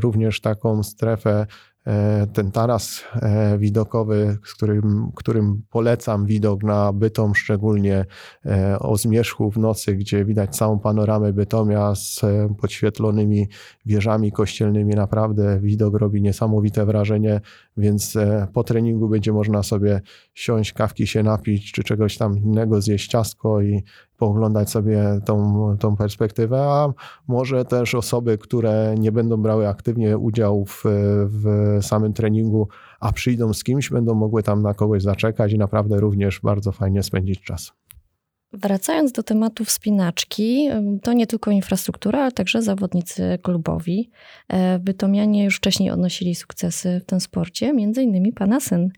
również 0.00 0.40
taką 0.40 0.82
strefę 0.82 1.46
E, 1.86 2.26
ten 2.32 2.50
taras 2.50 3.04
e, 3.14 3.58
widokowy, 3.58 4.38
z 4.44 4.54
którym, 4.54 5.12
którym 5.14 5.62
polecam 5.70 6.26
widok 6.26 6.62
na 6.62 6.92
Bytom, 6.92 7.34
szczególnie 7.34 8.04
e, 8.46 8.78
o 8.78 8.96
zmierzchu 8.96 9.50
w 9.50 9.58
nocy, 9.58 9.94
gdzie 9.96 10.24
widać 10.24 10.56
całą 10.56 10.78
panoramę 10.78 11.32
Bytomia 11.32 11.94
z 11.94 12.20
podświetlonymi 12.60 13.48
wieżami 13.86 14.32
kościelnymi. 14.32 14.94
Naprawdę 14.94 15.60
widok 15.60 15.94
robi 15.94 16.22
niesamowite 16.22 16.86
wrażenie, 16.86 17.40
więc 17.76 18.14
po 18.52 18.64
treningu 18.64 19.08
będzie 19.08 19.32
można 19.32 19.62
sobie 19.62 20.00
siąść, 20.34 20.72
kawki 20.72 21.06
się 21.06 21.22
napić, 21.22 21.72
czy 21.72 21.84
czegoś 21.84 22.18
tam 22.18 22.38
innego, 22.38 22.80
zjeść 22.80 23.10
ciastko 23.10 23.62
i 23.62 23.82
pooglądać 24.20 24.70
sobie 24.70 25.20
tą, 25.24 25.76
tą 25.80 25.96
perspektywę, 25.96 26.62
a 26.62 26.92
może 27.28 27.64
też 27.64 27.94
osoby, 27.94 28.38
które 28.38 28.94
nie 28.98 29.12
będą 29.12 29.36
brały 29.36 29.68
aktywnie 29.68 30.18
udziału 30.18 30.66
w, 30.66 30.82
w 31.26 31.78
samym 31.82 32.12
treningu, 32.12 32.68
a 33.00 33.12
przyjdą 33.12 33.52
z 33.52 33.64
kimś, 33.64 33.90
będą 33.90 34.14
mogły 34.14 34.42
tam 34.42 34.62
na 34.62 34.74
kogoś 34.74 35.02
zaczekać 35.02 35.52
i 35.52 35.58
naprawdę 35.58 36.00
również 36.00 36.40
bardzo 36.40 36.72
fajnie 36.72 37.02
spędzić 37.02 37.42
czas. 37.42 37.79
Wracając 38.52 39.12
do 39.12 39.22
tematu 39.22 39.64
wspinaczki, 39.64 40.68
to 41.02 41.12
nie 41.12 41.26
tylko 41.26 41.50
infrastruktura, 41.50 42.20
ale 42.22 42.32
także 42.32 42.62
zawodnicy 42.62 43.38
klubowi. 43.42 44.10
E, 44.48 44.78
Bytomianie 44.78 45.44
już 45.44 45.56
wcześniej 45.56 45.90
odnosili 45.90 46.34
sukcesy 46.34 47.00
w 47.02 47.06
tym 47.06 47.20
sporcie, 47.20 47.72
między 47.72 48.02
innymi 48.02 48.32
pana 48.32 48.60
syn. 48.60 48.90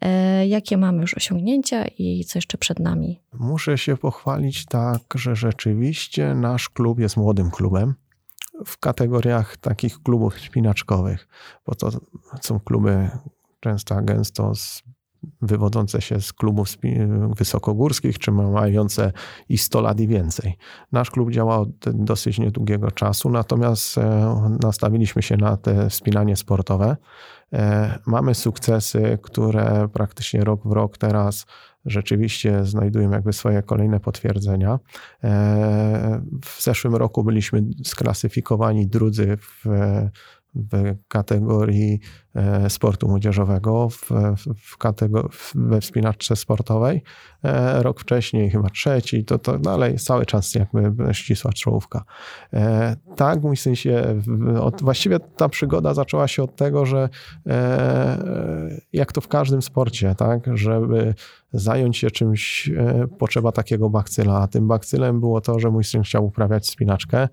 E, 0.00 0.46
jakie 0.46 0.76
mamy 0.76 1.00
już 1.00 1.14
osiągnięcia 1.14 1.84
i 1.98 2.24
co 2.24 2.38
jeszcze 2.38 2.58
przed 2.58 2.78
nami? 2.78 3.20
Muszę 3.32 3.78
się 3.78 3.96
pochwalić 3.96 4.66
tak, 4.66 5.02
że 5.14 5.36
rzeczywiście 5.36 6.34
nasz 6.34 6.68
klub 6.68 6.98
jest 6.98 7.16
młodym 7.16 7.50
klubem 7.50 7.94
w 8.66 8.78
kategoriach 8.78 9.56
takich 9.56 10.02
klubów 10.02 10.40
spinaczkowych, 10.40 11.28
bo 11.66 11.74
to 11.74 11.90
są 12.42 12.60
kluby 12.60 13.10
często 13.60 14.02
gęsto 14.02 14.54
z 14.54 14.82
wywodzące 15.42 16.00
się 16.00 16.20
z 16.20 16.32
klubów 16.32 16.68
wysokogórskich, 17.36 18.18
czy 18.18 18.32
mające 18.32 19.12
i 19.48 19.58
100 19.58 19.80
lat 19.80 20.00
i 20.00 20.08
więcej. 20.08 20.56
Nasz 20.92 21.10
klub 21.10 21.30
działa 21.30 21.58
od 21.58 21.70
dosyć 21.92 22.38
niedługiego 22.38 22.90
czasu, 22.90 23.30
natomiast 23.30 23.98
e, 23.98 24.58
nastawiliśmy 24.62 25.22
się 25.22 25.36
na 25.36 25.56
te 25.56 25.90
wspinanie 25.90 26.36
sportowe. 26.36 26.96
E, 27.52 27.98
mamy 28.06 28.34
sukcesy, 28.34 29.18
które 29.22 29.88
praktycznie 29.92 30.44
rok 30.44 30.60
w 30.68 30.72
rok 30.72 30.98
teraz 30.98 31.46
rzeczywiście 31.84 32.64
znajdują 32.64 33.10
jakby 33.10 33.32
swoje 33.32 33.62
kolejne 33.62 34.00
potwierdzenia. 34.00 34.78
E, 35.24 36.22
w 36.44 36.62
zeszłym 36.62 36.94
roku 36.94 37.24
byliśmy 37.24 37.62
sklasyfikowani 37.84 38.86
drudzy 38.86 39.36
w 39.36 39.64
w 40.54 40.94
kategorii 41.08 42.00
sportu 42.68 43.08
młodzieżowego 43.08 43.88
w, 43.88 44.10
w 44.58 44.76
we 45.54 45.80
wspinaczce 45.80 46.36
sportowej. 46.36 47.02
E, 47.44 47.82
rok 47.82 48.00
wcześniej, 48.00 48.50
chyba 48.50 48.70
trzeci, 48.70 49.24
to, 49.24 49.38
to 49.38 49.58
dalej 49.58 49.98
cały 49.98 50.26
czas 50.26 50.54
jakby 50.54 51.14
ścisła 51.14 51.52
czołówka. 51.52 52.04
E, 52.52 52.96
tak, 53.16 53.42
mój 53.42 53.56
syn 53.56 53.76
się, 53.76 54.22
właściwie 54.80 55.18
ta 55.20 55.48
przygoda 55.48 55.94
zaczęła 55.94 56.28
się 56.28 56.42
od 56.42 56.56
tego, 56.56 56.86
że 56.86 57.08
jak 58.92 59.12
to 59.12 59.20
w 59.20 59.28
każdym 59.28 59.62
sporcie, 59.62 60.14
tak, 60.14 60.56
żeby 60.56 61.14
zająć 61.52 61.96
się 61.96 62.10
czymś, 62.10 62.68
e, 62.68 63.06
potrzeba 63.18 63.52
takiego 63.52 63.90
bakcyla. 63.90 64.40
A 64.40 64.46
tym 64.46 64.68
bakcylem 64.68 65.20
było 65.20 65.40
to, 65.40 65.58
że 65.58 65.70
mój 65.70 65.84
syn 65.84 66.02
chciał 66.02 66.26
uprawiać 66.26 66.68
spinaczkę, 66.68 67.28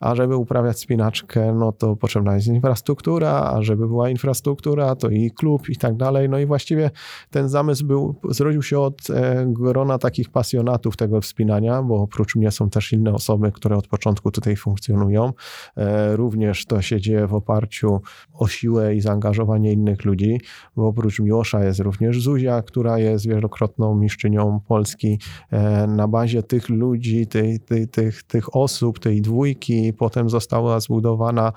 a 0.00 0.14
żeby 0.14 0.36
uprawiać 0.36 0.78
spinaczkę, 0.78 1.54
no 1.54 1.72
to 1.72 1.96
potrzebna 1.96 2.34
jest 2.34 2.46
infrastruktura, 2.46 3.52
a 3.54 3.62
żeby 3.62 3.86
była 3.86 4.10
infrastruktura, 4.10 4.43
to 4.44 5.08
i 5.10 5.30
klub 5.30 5.68
i 5.68 5.76
tak 5.76 5.96
dalej. 5.96 6.28
No 6.28 6.38
i 6.38 6.46
właściwie 6.46 6.90
ten 7.30 7.48
zamysł 7.48 7.86
był, 7.86 8.20
zrodził 8.30 8.62
się 8.62 8.78
od 8.78 9.10
e, 9.10 9.46
grona 9.48 9.98
takich 9.98 10.30
pasjonatów 10.30 10.96
tego 10.96 11.20
wspinania, 11.20 11.82
bo 11.82 12.02
oprócz 12.02 12.36
mnie 12.36 12.50
są 12.50 12.70
też 12.70 12.92
inne 12.92 13.12
osoby, 13.12 13.52
które 13.52 13.76
od 13.76 13.86
początku 13.86 14.30
tutaj 14.30 14.56
funkcjonują. 14.56 15.32
E, 15.76 16.16
również 16.16 16.66
to 16.66 16.82
się 16.82 17.00
dzieje 17.00 17.26
w 17.26 17.34
oparciu 17.34 18.00
o 18.32 18.48
siłę 18.48 18.94
i 18.94 19.00
zaangażowanie 19.00 19.72
innych 19.72 20.04
ludzi, 20.04 20.40
bo 20.76 20.86
oprócz 20.86 21.20
Miłosza 21.20 21.64
jest 21.64 21.80
również 21.80 22.22
Zuzia, 22.22 22.62
która 22.62 22.98
jest 22.98 23.28
wielokrotną 23.28 23.94
mistrzynią 23.94 24.60
Polski. 24.68 25.18
E, 25.50 25.86
na 25.86 26.08
bazie 26.08 26.42
tych 26.42 26.68
ludzi, 26.68 27.26
tej, 27.26 27.60
tej, 27.60 27.88
tych, 27.88 28.22
tych 28.22 28.56
osób, 28.56 28.98
tej 28.98 29.22
dwójki, 29.22 29.92
potem 29.92 30.30
została 30.30 30.80
zbudowana 30.80 31.52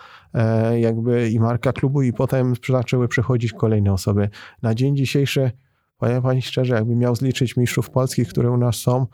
jakby 0.80 1.30
i 1.30 1.40
marka 1.40 1.74
klubu, 1.74 2.02
i 2.02 2.14
potem 2.14 2.56
zaczęły 2.78 3.08
przychodzić 3.08 3.54
kolejne 3.54 3.94
osoby. 3.94 4.30
Na 4.62 4.76
dzień 4.76 4.98
dzisiejszy, 4.98 5.52
powiem 5.98 6.22
Pani 6.22 6.42
szczerze, 6.42 6.76
jakbym 6.76 6.98
miał 6.98 7.16
zliczyć 7.16 7.58
mistrzów 7.58 7.90
polskich, 7.90 8.28
które 8.30 8.52
u 8.52 8.58
nas 8.58 8.76
są, 8.76 9.08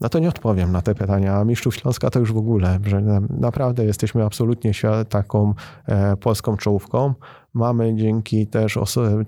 no 0.00 0.08
to 0.08 0.18
nie 0.18 0.28
odpowiem 0.28 0.72
na 0.72 0.82
te 0.82 0.94
pytania. 0.94 1.36
A 1.36 1.44
Mistrzów 1.44 1.74
Śląska 1.74 2.10
to 2.10 2.18
już 2.18 2.32
w 2.32 2.36
ogóle, 2.36 2.78
że 2.86 3.00
naprawdę 3.30 3.84
jesteśmy 3.84 4.24
absolutnie 4.24 4.72
taką 5.08 5.54
e, 5.86 6.16
polską 6.16 6.56
czołówką. 6.56 7.14
Mamy 7.54 7.94
dzięki 7.94 8.46
też 8.46 8.78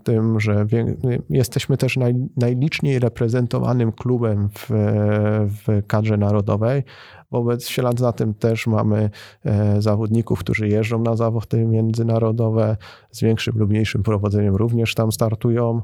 tym, 0.05 0.41
że 0.41 0.67
jesteśmy 1.31 1.77
też 1.77 1.97
naj, 1.97 2.15
najliczniej 2.37 2.99
reprezentowanym 2.99 3.93
klubem 3.93 4.49
w, 4.49 4.67
w 5.47 5.87
kadrze 5.87 6.17
narodowej. 6.17 6.83
Wobec 7.31 7.69
ślad 7.69 7.99
za 8.01 8.13
tym 8.13 8.35
też 8.35 8.67
mamy 8.67 9.11
e, 9.45 9.83
zawodników, 9.83 10.39
którzy 10.39 10.69
jeżdżą 10.69 11.03
na 11.03 11.17
zawody 11.17 11.67
międzynarodowe, 11.67 12.77
z 13.11 13.21
większym 13.21 13.59
lub 13.59 13.71
mniejszym 13.71 14.03
prowodzeniem 14.03 14.57
również 14.57 14.95
tam 14.95 15.13
startują. 15.13 15.83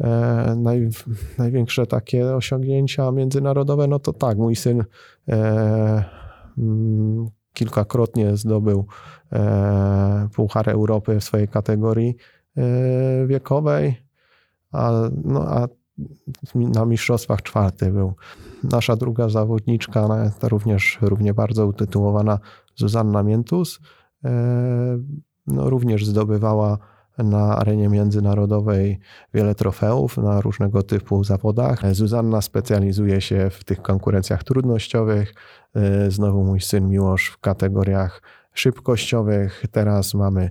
E, 0.00 0.54
naj, 0.58 0.88
największe 1.38 1.86
takie 1.86 2.34
osiągnięcia 2.34 3.12
międzynarodowe, 3.12 3.86
no 3.86 3.98
to 3.98 4.12
tak, 4.12 4.38
mój 4.38 4.56
syn 4.56 4.84
e, 5.28 6.04
kilkakrotnie 7.52 8.36
zdobył 8.36 8.86
e, 9.32 10.28
Puchar 10.34 10.68
Europy 10.70 11.20
w 11.20 11.24
swojej 11.24 11.48
kategorii 11.48 12.16
e, 12.56 13.26
wiekowej, 13.26 14.02
a, 14.72 14.92
no, 15.24 15.48
a 15.48 15.68
na 16.54 16.84
mistrzostwach 16.84 17.42
czwarty 17.42 17.92
był. 17.92 18.14
Nasza 18.64 18.96
druga 18.96 19.28
zawodniczka, 19.28 20.32
również 20.42 20.98
równie 21.00 21.34
bardzo 21.34 21.66
utytułowana 21.66 22.38
Zuzanna 22.74 23.22
Miętus, 23.22 23.80
e, 24.24 24.98
no, 25.46 25.70
również 25.70 26.06
zdobywała 26.06 26.78
na 27.18 27.56
arenie 27.56 27.88
międzynarodowej 27.88 28.98
wiele 29.34 29.54
trofeów 29.54 30.16
na 30.16 30.40
różnego 30.40 30.82
typu 30.82 31.24
zawodach. 31.24 31.94
Zuzanna 31.94 32.42
specjalizuje 32.42 33.20
się 33.20 33.50
w 33.50 33.64
tych 33.64 33.82
konkurencjach 33.82 34.44
trudnościowych. 34.44 35.34
E, 35.74 36.10
znowu 36.10 36.44
mój 36.44 36.60
syn 36.60 36.88
Miłosz 36.88 37.28
w 37.28 37.38
kategoriach 37.38 38.22
szybkościowych. 38.54 39.64
Teraz 39.72 40.14
mamy 40.14 40.50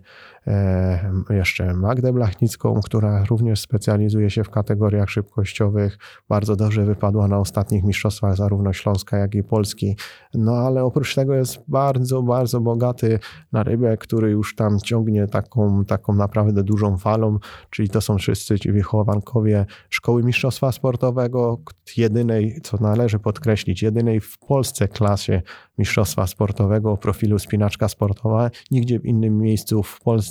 jeszcze 1.30 1.74
Magdę 1.74 2.14
Blachnicką, 2.14 2.80
która 2.86 3.24
również 3.24 3.60
specjalizuje 3.60 4.30
się 4.30 4.44
w 4.44 4.50
kategoriach 4.50 5.10
szybkościowych. 5.10 5.98
Bardzo 6.30 6.56
dobrze 6.56 6.86
wypadła 6.86 7.28
na 7.28 7.38
ostatnich 7.38 7.84
mistrzostwach 7.84 8.36
zarówno 8.36 8.74
Śląska, 8.74 9.18
jak 9.18 9.36
i 9.36 9.44
Polski. 9.44 9.98
No 10.34 10.54
ale 10.54 10.84
oprócz 10.84 11.16
tego 11.16 11.36
jest 11.36 11.60
bardzo, 11.68 12.24
bardzo 12.24 12.62
bogaty 12.62 13.20
na 13.52 13.64
rybę, 13.64 13.98
który 13.98 14.32
już 14.32 14.56
tam 14.56 14.80
ciągnie 14.80 15.28
taką, 15.28 15.86
taką 15.86 16.14
naprawdę 16.14 16.64
dużą 16.64 16.98
falą, 16.98 17.40
czyli 17.70 17.90
to 17.90 18.02
są 18.02 18.18
wszyscy 18.18 18.60
ci 18.60 18.72
wychowankowie 18.72 19.66
Szkoły 19.90 20.24
Mistrzostwa 20.24 20.72
Sportowego, 20.72 21.58
jedynej, 21.98 22.60
co 22.64 22.78
należy 22.78 23.20
podkreślić, 23.20 23.82
jedynej 23.82 24.20
w 24.20 24.38
Polsce 24.38 24.88
klasie 24.88 25.42
Mistrzostwa 25.78 26.28
Sportowego 26.28 26.92
o 26.92 26.98
profilu 26.98 27.40
spinaczka 27.40 27.88
sportowa. 27.88 28.50
Nigdzie 28.72 29.00
w 29.00 29.06
innym 29.06 29.38
miejscu 29.38 29.84
w 29.84 30.00
Polsce 30.00 30.31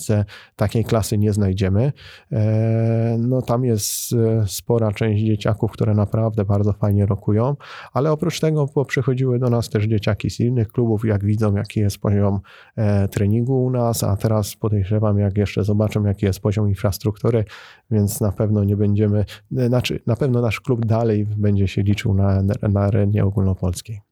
takiej 0.57 0.85
klasy 0.85 1.19
nie 1.19 1.33
znajdziemy. 1.33 1.93
E, 2.33 3.17
no 3.19 3.43
tam 3.43 3.65
jest 3.65 4.13
e, 4.13 4.45
spora 4.47 4.93
część 4.93 5.25
dzieciaków, 5.25 5.73
które 5.73 5.95
naprawdę 5.95 6.45
bardzo 6.45 6.73
fajnie 6.73 7.07
rokują, 7.07 7.57
ale 7.93 8.13
oprócz 8.13 8.41
tego 8.41 8.85
przychodziły 8.85 9.39
do 9.39 9.51
nas 9.51 9.69
też 9.69 9.85
dzieciaki 9.85 10.31
z 10.31 10.41
innych 10.41 10.69
klubów, 10.69 11.05
jak 11.05 11.25
widzą, 11.25 11.57
jaki 11.57 11.81
jest 11.81 11.99
poziom 11.99 12.41
e, 12.77 13.09
treningu 13.09 13.65
u 13.65 13.71
nas, 13.71 14.05
a 14.05 14.17
teraz 14.17 14.57
podejrzewam, 14.57 15.19
jak 15.19 15.39
jeszcze 15.39 15.65
zobaczą, 15.65 16.05
jaki 16.05 16.27
jest 16.27 16.41
poziom 16.41 16.69
infrastruktury, 16.69 17.45
więc 17.91 18.21
na 18.21 18.33
pewno 18.33 18.65
nie 18.65 18.77
będziemy, 18.77 19.25
znaczy 19.51 20.01
na 20.07 20.17
pewno 20.17 20.41
nasz 20.41 20.61
klub 20.61 20.87
dalej 20.87 21.27
będzie 21.27 21.69
się 21.69 21.83
liczył 21.83 22.15
na, 22.15 22.43
na 22.63 22.81
arenie 22.81 23.25
ogólnopolskiej. 23.25 24.10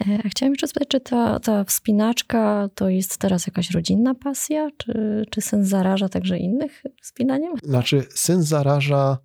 E, 0.00 0.28
chciałam 0.28 0.52
jeszcze 0.52 0.68
spytać, 0.68 0.88
czy 0.88 1.00
ta, 1.00 1.40
ta 1.40 1.64
wspinaczka 1.64 2.68
to 2.74 2.88
jest 2.88 3.18
teraz 3.18 3.46
jakaś 3.46 3.70
rodzinna 3.70 4.14
pasja? 4.14 4.68
Czy, 4.76 5.24
czy 5.30 5.40
syn 5.40 5.64
zaraża 5.64 6.08
także 6.08 6.38
innych 6.38 6.82
wspinaniem? 7.02 7.52
Znaczy, 7.62 8.04
syn 8.14 8.42
zaraża 8.42 9.18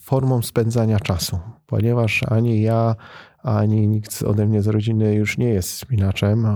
formą 0.00 0.42
spędzania 0.42 1.00
czasu, 1.00 1.38
ponieważ 1.66 2.22
ani 2.30 2.62
ja, 2.62 2.96
ani 3.42 3.88
nikt 3.88 4.22
ode 4.22 4.46
mnie 4.46 4.62
z 4.62 4.66
rodziny 4.66 5.14
już 5.14 5.38
nie 5.38 5.48
jest 5.48 5.70
spinaczem. 5.70 6.46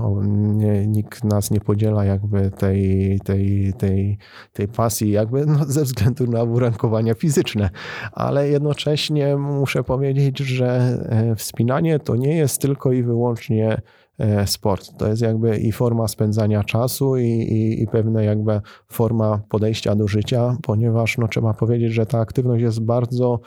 Nie, 0.57 0.87
nikt 0.87 1.25
nas 1.25 1.51
nie 1.51 1.61
podziela 1.61 2.05
jakby 2.05 2.51
tej, 2.51 3.20
tej, 3.25 3.73
tej, 3.79 4.18
tej 4.53 4.68
pasji 4.68 5.11
jakby 5.11 5.47
no, 5.47 5.64
ze 5.64 5.85
względu 5.85 6.27
na 6.27 6.42
urankowania 6.42 7.14
fizyczne. 7.14 7.70
Ale 8.12 8.49
jednocześnie 8.49 9.37
muszę 9.37 9.85
powiedzieć, 9.85 10.38
że 10.38 10.99
e, 11.09 11.37
wspinanie 11.37 11.99
to 11.99 12.16
nie 12.16 12.37
jest 12.37 12.61
tylko 12.61 12.92
i 12.92 13.03
wyłącznie 13.03 13.81
e, 14.18 14.47
sport. 14.47 14.99
To 14.99 15.09
jest 15.09 15.23
jakby 15.23 15.59
i 15.59 15.73
forma 15.73 16.09
spędzania 16.09 16.64
czasu 16.64 17.16
i, 17.16 17.29
i, 17.29 17.83
i 17.83 17.87
pewna 17.87 18.23
jakby 18.23 18.61
forma 18.88 19.40
podejścia 19.49 19.94
do 19.94 20.09
życia, 20.09 20.57
ponieważ 20.62 21.18
no, 21.18 21.29
trzeba 21.29 21.55
powiedzieć, 21.55 21.92
że 21.92 22.07
ta 22.07 22.18
aktywność 22.18 22.62
jest 22.62 22.81
bardzo 22.81 23.40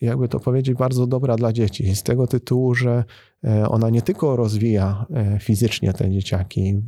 jakby 0.00 0.28
to 0.28 0.40
powiedzieć, 0.40 0.78
bardzo 0.78 1.06
dobra 1.06 1.36
dla 1.36 1.52
dzieci. 1.52 1.96
Z 1.96 2.02
tego 2.02 2.26
tytułu, 2.26 2.74
że 2.74 3.04
e, 3.44 3.68
ona 3.68 3.90
nie 3.90 4.02
tylko 4.02 4.36
rozwija 4.36 5.06
e, 5.14 5.38
fizycznie 5.40 5.92
te 5.92 6.10
dzieciaki 6.10 6.82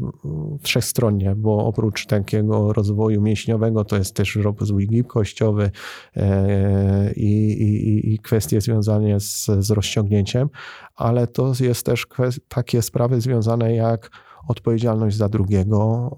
wszechstronnie, 0.62 1.34
bo 1.34 1.66
oprócz 1.66 2.06
takiego 2.06 2.72
rozwoju 2.72 3.22
mięśniowego 3.22 3.84
to 3.84 3.96
jest 3.96 4.14
też 4.14 4.36
rozwój 4.36 4.88
gibkościowy 4.88 5.70
e, 6.16 7.12
i, 7.12 7.52
i, 7.52 8.14
i 8.14 8.18
kwestie 8.18 8.60
związane 8.60 9.20
z, 9.20 9.46
z 9.46 9.70
rozciągnięciem, 9.70 10.48
ale 10.96 11.26
to 11.26 11.52
jest 11.60 11.86
też 11.86 12.06
takie 12.48 12.82
sprawy 12.82 13.20
związane 13.20 13.74
jak 13.74 14.10
odpowiedzialność 14.48 15.16
za 15.16 15.28
drugiego, 15.28 16.10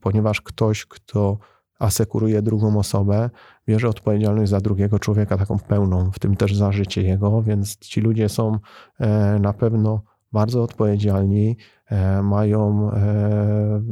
ponieważ 0.00 0.40
ktoś, 0.40 0.86
kto 0.86 1.38
asekuruje 1.78 2.42
drugą 2.42 2.78
osobę, 2.78 3.30
bierze 3.66 3.88
odpowiedzialność 3.88 4.50
za 4.50 4.60
drugiego 4.60 4.98
człowieka 4.98 5.38
taką 5.38 5.58
pełną, 5.58 6.10
w 6.10 6.18
tym 6.18 6.36
też 6.36 6.54
za 6.54 6.72
życie 6.72 7.02
jego, 7.02 7.42
więc 7.42 7.76
ci 7.78 8.00
ludzie 8.00 8.28
są 8.28 8.58
e, 9.00 9.38
na 9.38 9.52
pewno 9.52 10.02
bardzo 10.32 10.62
odpowiedzialni, 10.62 11.56
e, 11.86 12.22
mają, 12.22 12.92
e, 12.92 13.82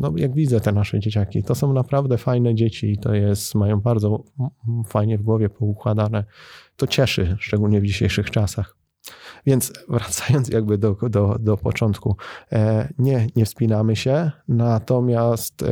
no 0.00 0.12
jak 0.16 0.34
widzę 0.34 0.60
te 0.60 0.72
nasze 0.72 1.00
dzieciaki, 1.00 1.42
to 1.42 1.54
są 1.54 1.72
naprawdę 1.72 2.18
fajne 2.18 2.54
dzieci 2.54 2.98
to 2.98 3.14
jest, 3.14 3.54
mają 3.54 3.80
bardzo 3.80 4.24
fajnie 4.86 5.18
w 5.18 5.22
głowie 5.22 5.48
poukładane. 5.48 6.24
To 6.76 6.86
cieszy, 6.86 7.36
szczególnie 7.38 7.80
w 7.80 7.86
dzisiejszych 7.86 8.30
czasach. 8.30 8.76
Więc 9.46 9.72
wracając 9.88 10.48
jakby 10.48 10.78
do, 10.78 10.96
do, 11.10 11.36
do 11.40 11.56
początku, 11.56 12.16
nie, 12.98 13.26
nie 13.36 13.44
wspinamy 13.44 13.96
się, 13.96 14.30
natomiast 14.48 15.64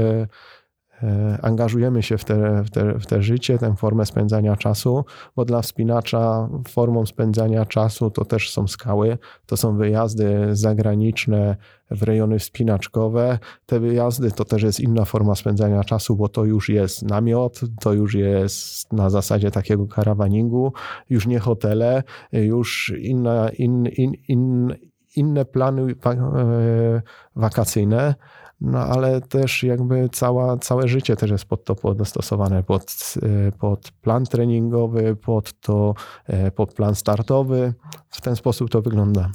angażujemy 1.42 2.02
się 2.02 2.18
w 2.18 2.24
te, 2.24 2.62
w, 2.62 2.70
te, 2.70 2.98
w 2.98 3.06
te 3.06 3.22
życie, 3.22 3.58
tę 3.58 3.76
formę 3.76 4.06
spędzania 4.06 4.56
czasu, 4.56 5.04
bo 5.36 5.44
dla 5.44 5.62
wspinacza 5.62 6.48
formą 6.68 7.06
spędzania 7.06 7.66
czasu 7.66 8.10
to 8.10 8.24
też 8.24 8.50
są 8.50 8.68
skały, 8.68 9.18
to 9.46 9.56
są 9.56 9.76
wyjazdy 9.76 10.48
zagraniczne 10.52 11.56
w 11.90 12.02
rejony 12.02 12.38
wspinaczkowe. 12.38 13.38
Te 13.66 13.80
wyjazdy 13.80 14.30
to 14.30 14.44
też 14.44 14.62
jest 14.62 14.80
inna 14.80 15.04
forma 15.04 15.34
spędzania 15.34 15.84
czasu, 15.84 16.16
bo 16.16 16.28
to 16.28 16.44
już 16.44 16.68
jest 16.68 17.02
namiot, 17.02 17.60
to 17.80 17.92
już 17.92 18.14
jest 18.14 18.92
na 18.92 19.10
zasadzie 19.10 19.50
takiego 19.50 19.86
karawaningu, 19.86 20.72
już 21.10 21.26
nie 21.26 21.38
hotele, 21.38 22.02
już 22.32 22.92
inna, 23.00 23.48
in, 23.48 23.86
in, 23.86 24.12
in, 24.28 24.74
inne 25.16 25.44
plany 25.44 25.94
e, 26.06 27.02
wakacyjne 27.36 28.14
no 28.60 28.78
ale 28.78 29.20
też 29.20 29.62
jakby 29.62 30.08
cała, 30.12 30.58
całe 30.58 30.88
życie 30.88 31.16
też 31.16 31.30
jest 31.30 31.44
pod 31.44 31.64
to 31.64 31.94
dostosowane, 31.94 32.62
pod, 32.62 33.14
e, 33.22 33.52
pod 33.52 33.90
plan 33.90 34.24
treningowy, 34.24 35.16
pod, 35.16 35.60
to, 35.60 35.94
e, 36.26 36.50
pod 36.50 36.74
plan 36.74 36.94
startowy. 36.94 37.74
W 38.10 38.20
ten 38.20 38.36
sposób 38.36 38.70
to 38.70 38.82
wygląda. 38.82 39.30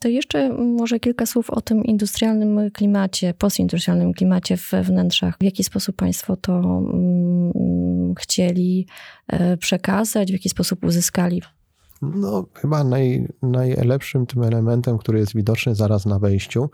To 0.00 0.08
jeszcze 0.08 0.52
może 0.52 1.00
kilka 1.00 1.26
słów 1.26 1.50
o 1.50 1.60
tym 1.60 1.84
industrialnym 1.84 2.70
klimacie, 2.70 3.34
postindustrialnym 3.34 4.12
klimacie 4.12 4.56
we 4.70 4.82
wnętrzach. 4.82 5.36
W 5.40 5.44
jaki 5.44 5.64
sposób 5.64 5.96
Państwo 5.96 6.36
to 6.36 6.58
mm, 6.58 8.14
chcieli 8.18 8.86
e, 9.28 9.56
przekazać, 9.56 10.28
w 10.28 10.32
jaki 10.32 10.48
sposób 10.48 10.84
uzyskali? 10.84 11.42
No, 12.02 12.46
chyba 12.54 12.84
naj, 12.84 13.28
najlepszym 13.42 14.26
tym 14.26 14.42
elementem, 14.42 14.98
który 14.98 15.18
jest 15.18 15.34
widoczny 15.34 15.74
zaraz 15.74 16.06
na 16.06 16.18
wejściu, 16.18 16.70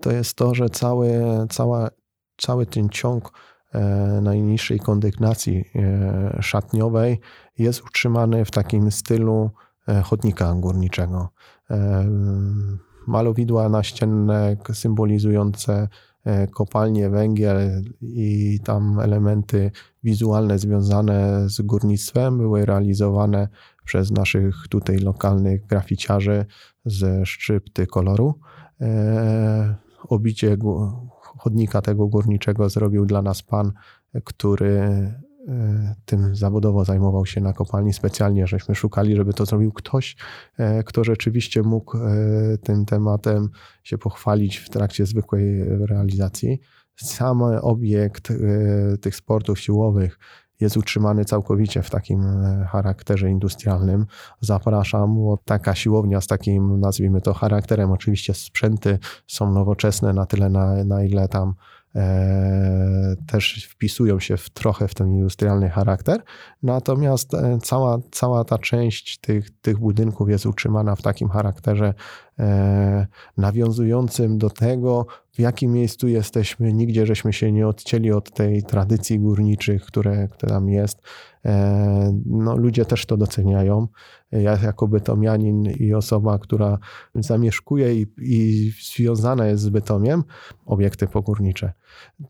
to 0.00 0.12
jest 0.12 0.34
to, 0.34 0.54
że 0.54 0.70
cały, 0.70 1.10
cała, 1.50 1.88
cały 2.36 2.66
ten 2.66 2.88
ciąg 2.88 3.32
e, 3.72 3.80
najniższej 4.22 4.80
kondygnacji 4.80 5.64
e, 5.74 6.38
szatniowej 6.42 7.20
jest 7.58 7.82
utrzymany 7.82 8.44
w 8.44 8.50
takim 8.50 8.90
stylu 8.90 9.50
e, 9.88 10.02
chodnika 10.02 10.54
górniczego. 10.54 11.28
Malowidła 13.06 13.68
naścienne 13.68 14.56
symbolizujące 14.72 15.88
kopalnie 16.54 17.10
węgiel 17.10 17.82
i 18.00 18.58
tam 18.64 19.00
elementy 19.00 19.70
wizualne 20.02 20.58
związane 20.58 21.48
z 21.48 21.60
górnictwem 21.60 22.38
były 22.38 22.66
realizowane 22.66 23.48
przez 23.84 24.10
naszych 24.10 24.54
tutaj 24.68 24.98
lokalnych 24.98 25.66
graficiarzy 25.66 26.46
ze 26.84 27.26
szczypty 27.26 27.86
koloru 27.86 28.40
obicie 30.08 30.56
chodnika 31.38 31.82
tego 31.82 32.06
górniczego 32.06 32.68
zrobił 32.68 33.06
dla 33.06 33.22
nas 33.22 33.42
pan, 33.42 33.72
który 34.24 34.70
e, 35.48 35.94
tym 36.04 36.36
zawodowo 36.36 36.84
zajmował 36.84 37.26
się 37.26 37.40
na 37.40 37.52
kopalni. 37.52 37.92
Specjalnie 37.92 38.46
żeśmy 38.46 38.74
szukali, 38.74 39.16
żeby 39.16 39.32
to 39.32 39.46
zrobił 39.46 39.72
ktoś, 39.72 40.16
e, 40.58 40.84
kto 40.84 41.04
rzeczywiście 41.04 41.62
mógł 41.62 41.96
e, 41.96 42.58
tym 42.58 42.84
tematem 42.84 43.48
się 43.82 43.98
pochwalić 43.98 44.56
w 44.56 44.70
trakcie 44.70 45.06
zwykłej 45.06 45.64
realizacji. 45.64 46.60
Sam 46.96 47.42
obiekt 47.42 48.32
tych 49.00 49.16
sportów 49.16 49.60
siłowych 49.60 50.18
jest 50.60 50.76
utrzymany 50.76 51.24
całkowicie 51.24 51.82
w 51.82 51.90
takim 51.90 52.22
e, 52.26 52.66
charakterze 52.70 53.30
industrialnym. 53.30 54.06
Zapraszam, 54.40 55.14
bo 55.14 55.38
taka 55.44 55.74
siłownia 55.74 56.20
z 56.20 56.26
takim, 56.26 56.80
nazwijmy 56.80 57.20
to, 57.20 57.34
charakterem, 57.34 57.92
oczywiście 57.92 58.34
sprzęty 58.34 58.98
są 59.26 59.52
nowoczesne 59.52 60.12
na 60.12 60.26
tyle, 60.26 60.50
na, 60.50 60.84
na 60.84 61.04
ile 61.04 61.28
tam 61.28 61.54
e, 61.94 63.16
też 63.26 63.68
wpisują 63.70 64.20
się 64.20 64.36
w, 64.36 64.50
trochę 64.50 64.88
w 64.88 64.94
ten 64.94 65.12
industrialny 65.12 65.70
charakter. 65.70 66.22
Natomiast 66.62 67.34
e, 67.34 67.58
cała, 67.62 67.98
cała 68.10 68.44
ta 68.44 68.58
część 68.58 69.18
tych, 69.18 69.60
tych 69.60 69.78
budynków 69.78 70.30
jest 70.30 70.46
utrzymana 70.46 70.96
w 70.96 71.02
takim 71.02 71.28
charakterze 71.28 71.94
nawiązującym 73.36 74.38
do 74.38 74.50
tego, 74.50 75.06
w 75.32 75.38
jakim 75.38 75.72
miejscu 75.72 76.08
jesteśmy. 76.08 76.72
Nigdzie 76.72 77.06
żeśmy 77.06 77.32
się 77.32 77.52
nie 77.52 77.68
odcięli 77.68 78.12
od 78.12 78.32
tej 78.32 78.62
tradycji 78.62 79.18
górniczych, 79.18 79.84
które, 79.84 80.28
które 80.28 80.52
tam 80.52 80.68
jest. 80.68 81.02
E, 81.44 82.20
no, 82.26 82.56
ludzie 82.56 82.84
też 82.84 83.06
to 83.06 83.16
doceniają. 83.16 83.88
Ja 84.32 84.58
jako 84.62 84.88
bytomianin 84.88 85.70
i 85.70 85.94
osoba, 85.94 86.38
która 86.38 86.78
zamieszkuje 87.14 87.94
i, 87.94 88.06
i 88.18 88.70
związana 88.96 89.46
jest 89.46 89.62
z 89.62 89.68
Bytomiem, 89.68 90.24
obiekty 90.66 91.06
pogórnicze. 91.06 91.72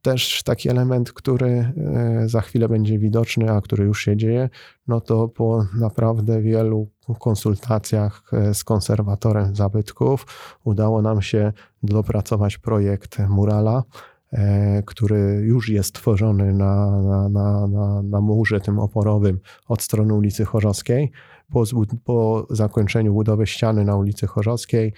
Też 0.02 0.42
taki 0.42 0.68
element, 0.68 1.12
który 1.12 1.48
e, 1.48 2.28
za 2.28 2.40
chwilę 2.40 2.68
będzie 2.68 2.98
widoczny, 2.98 3.50
a 3.50 3.60
który 3.60 3.84
już 3.84 4.04
się 4.04 4.16
dzieje, 4.16 4.48
no 4.88 5.00
to 5.00 5.28
po 5.28 5.66
naprawdę 5.78 6.42
wielu 6.42 6.88
konsultacjach 7.14 8.22
e, 8.32 8.54
z 8.54 8.64
konserwatorem 8.64 9.56
zabytków 9.56 10.26
udało 10.64 11.02
nam 11.02 11.22
się 11.22 11.52
dopracować 11.82 12.58
projekt 12.58 13.18
murala, 13.28 13.82
e, 14.32 14.82
który 14.82 15.18
już 15.44 15.68
jest 15.68 15.94
tworzony 15.94 16.52
na, 16.52 17.00
na, 17.02 17.28
na, 17.28 17.66
na, 17.66 18.02
na 18.02 18.20
murze 18.20 18.60
tym 18.60 18.78
oporowym 18.78 19.40
od 19.68 19.82
strony 19.82 20.14
ulicy 20.14 20.44
Chorzowskiej. 20.44 21.12
Po, 21.52 21.64
po 22.04 22.46
zakończeniu 22.50 23.12
budowy 23.12 23.46
ściany 23.46 23.84
na 23.84 23.96
ulicy 23.96 24.26
Chorzowskiej 24.26 24.92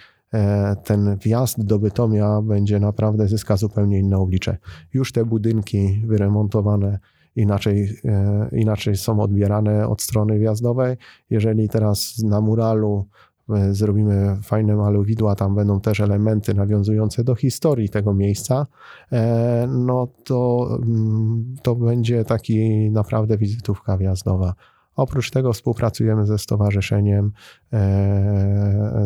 ten 0.83 1.17
wjazd 1.17 1.63
do 1.63 1.79
Bytomia 1.79 2.41
będzie 2.41 2.79
naprawdę 2.79 3.27
zyska 3.27 3.57
zupełnie 3.57 3.99
inne 3.99 4.17
oblicze. 4.17 4.57
Już 4.93 5.11
te 5.11 5.25
budynki 5.25 6.01
wyremontowane 6.05 6.99
inaczej, 7.35 7.97
e, 8.05 8.49
inaczej 8.51 8.95
są 8.95 9.19
odbierane 9.19 9.87
od 9.87 10.01
strony 10.01 10.39
wjazdowej. 10.39 10.97
Jeżeli 11.29 11.69
teraz 11.69 12.17
na 12.23 12.41
muralu 12.41 13.05
e, 13.49 13.73
zrobimy 13.73 14.37
fajne 14.43 14.75
malowidła, 14.75 15.35
tam 15.35 15.55
będą 15.55 15.81
też 15.81 15.99
elementy 15.99 16.53
nawiązujące 16.53 17.23
do 17.23 17.35
historii 17.35 17.89
tego 17.89 18.13
miejsca, 18.13 18.67
e, 19.11 19.67
no 19.67 20.07
to, 20.23 20.69
mm, 20.83 21.55
to 21.61 21.75
będzie 21.75 22.25
taki 22.25 22.91
naprawdę 22.91 23.37
wizytówka 23.37 23.97
wjazdowa. 23.97 24.53
Oprócz 24.99 25.31
tego 25.31 25.53
współpracujemy 25.53 26.25
ze 26.25 26.37
Stowarzyszeniem 26.37 27.31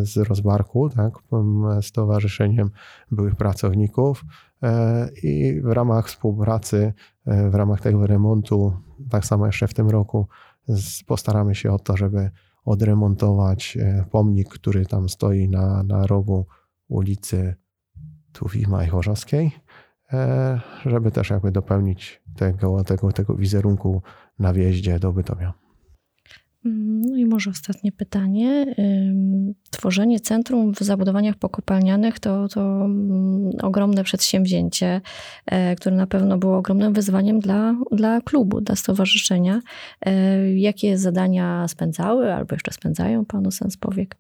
z 0.02 0.18
Rozbarku, 0.18 0.90
tak, 0.90 1.14
Stowarzyszeniem 1.82 2.72
Byłych 3.12 3.36
Pracowników 3.36 4.26
i 5.24 5.62
w 5.64 5.72
ramach 5.72 6.08
współpracy 6.08 6.94
E, 7.26 7.50
w 7.50 7.56
ramach 7.56 7.82
tego 7.82 8.08
remontu, 8.08 8.74
tak 9.10 9.26
samo 9.26 9.46
jeszcze 9.46 9.68
w 9.68 9.74
tym 9.74 9.90
roku, 9.90 10.28
postaramy 11.08 11.56
się 11.56 11.72
o 11.72 11.80
to, 11.80 11.98
żeby 11.98 12.32
odremontować 12.66 13.78
e, 13.82 14.06
pomnik, 14.12 14.50
który 14.50 14.86
tam 14.86 15.10
stoi 15.10 15.50
na, 15.50 15.84
na 15.84 16.08
rogu 16.08 16.46
ulicy 16.88 17.56
Tuwima 18.34 18.84
i 18.84 18.88
Chorzowskiej, 18.88 19.52
e, 20.14 20.62
żeby 20.86 21.12
też 21.12 21.30
jakby 21.30 21.52
dopełnić 21.52 22.22
tego, 22.36 22.84
tego, 22.84 23.12
tego 23.12 23.36
wizerunku 23.36 24.02
na 24.40 24.54
wjeździe 24.54 25.00
do 25.00 25.14
Bytomia. 25.14 25.63
No 26.66 27.18
i 27.18 27.26
może 27.26 27.50
ostatnie 27.50 27.92
pytanie. 27.92 28.76
Tworzenie 29.70 30.20
centrum 30.20 30.74
w 30.74 30.80
zabudowaniach 30.80 31.36
pokopalnianych 31.36 32.20
to, 32.20 32.48
to 32.48 32.62
mm, 32.62 33.52
ogromne 33.62 34.04
przedsięwzięcie, 34.04 35.02
e, 35.46 35.76
które 35.76 35.96
na 35.96 36.08
pewno 36.08 36.38
było 36.38 36.58
ogromnym 36.58 36.94
wyzwaniem 36.94 37.40
dla, 37.40 37.76
dla 37.92 38.22
klubu, 38.22 38.62
dla 38.62 38.76
stowarzyszenia. 38.76 39.62
E, 40.06 40.54
jakie 40.54 40.98
zadania 40.98 41.68
spędzały 41.68 42.34
albo 42.34 42.56
jeszcze 42.56 42.72
spędzają 42.72 43.26
panu 43.26 43.52
Sens 43.52 43.78
Powiek? 43.78 44.18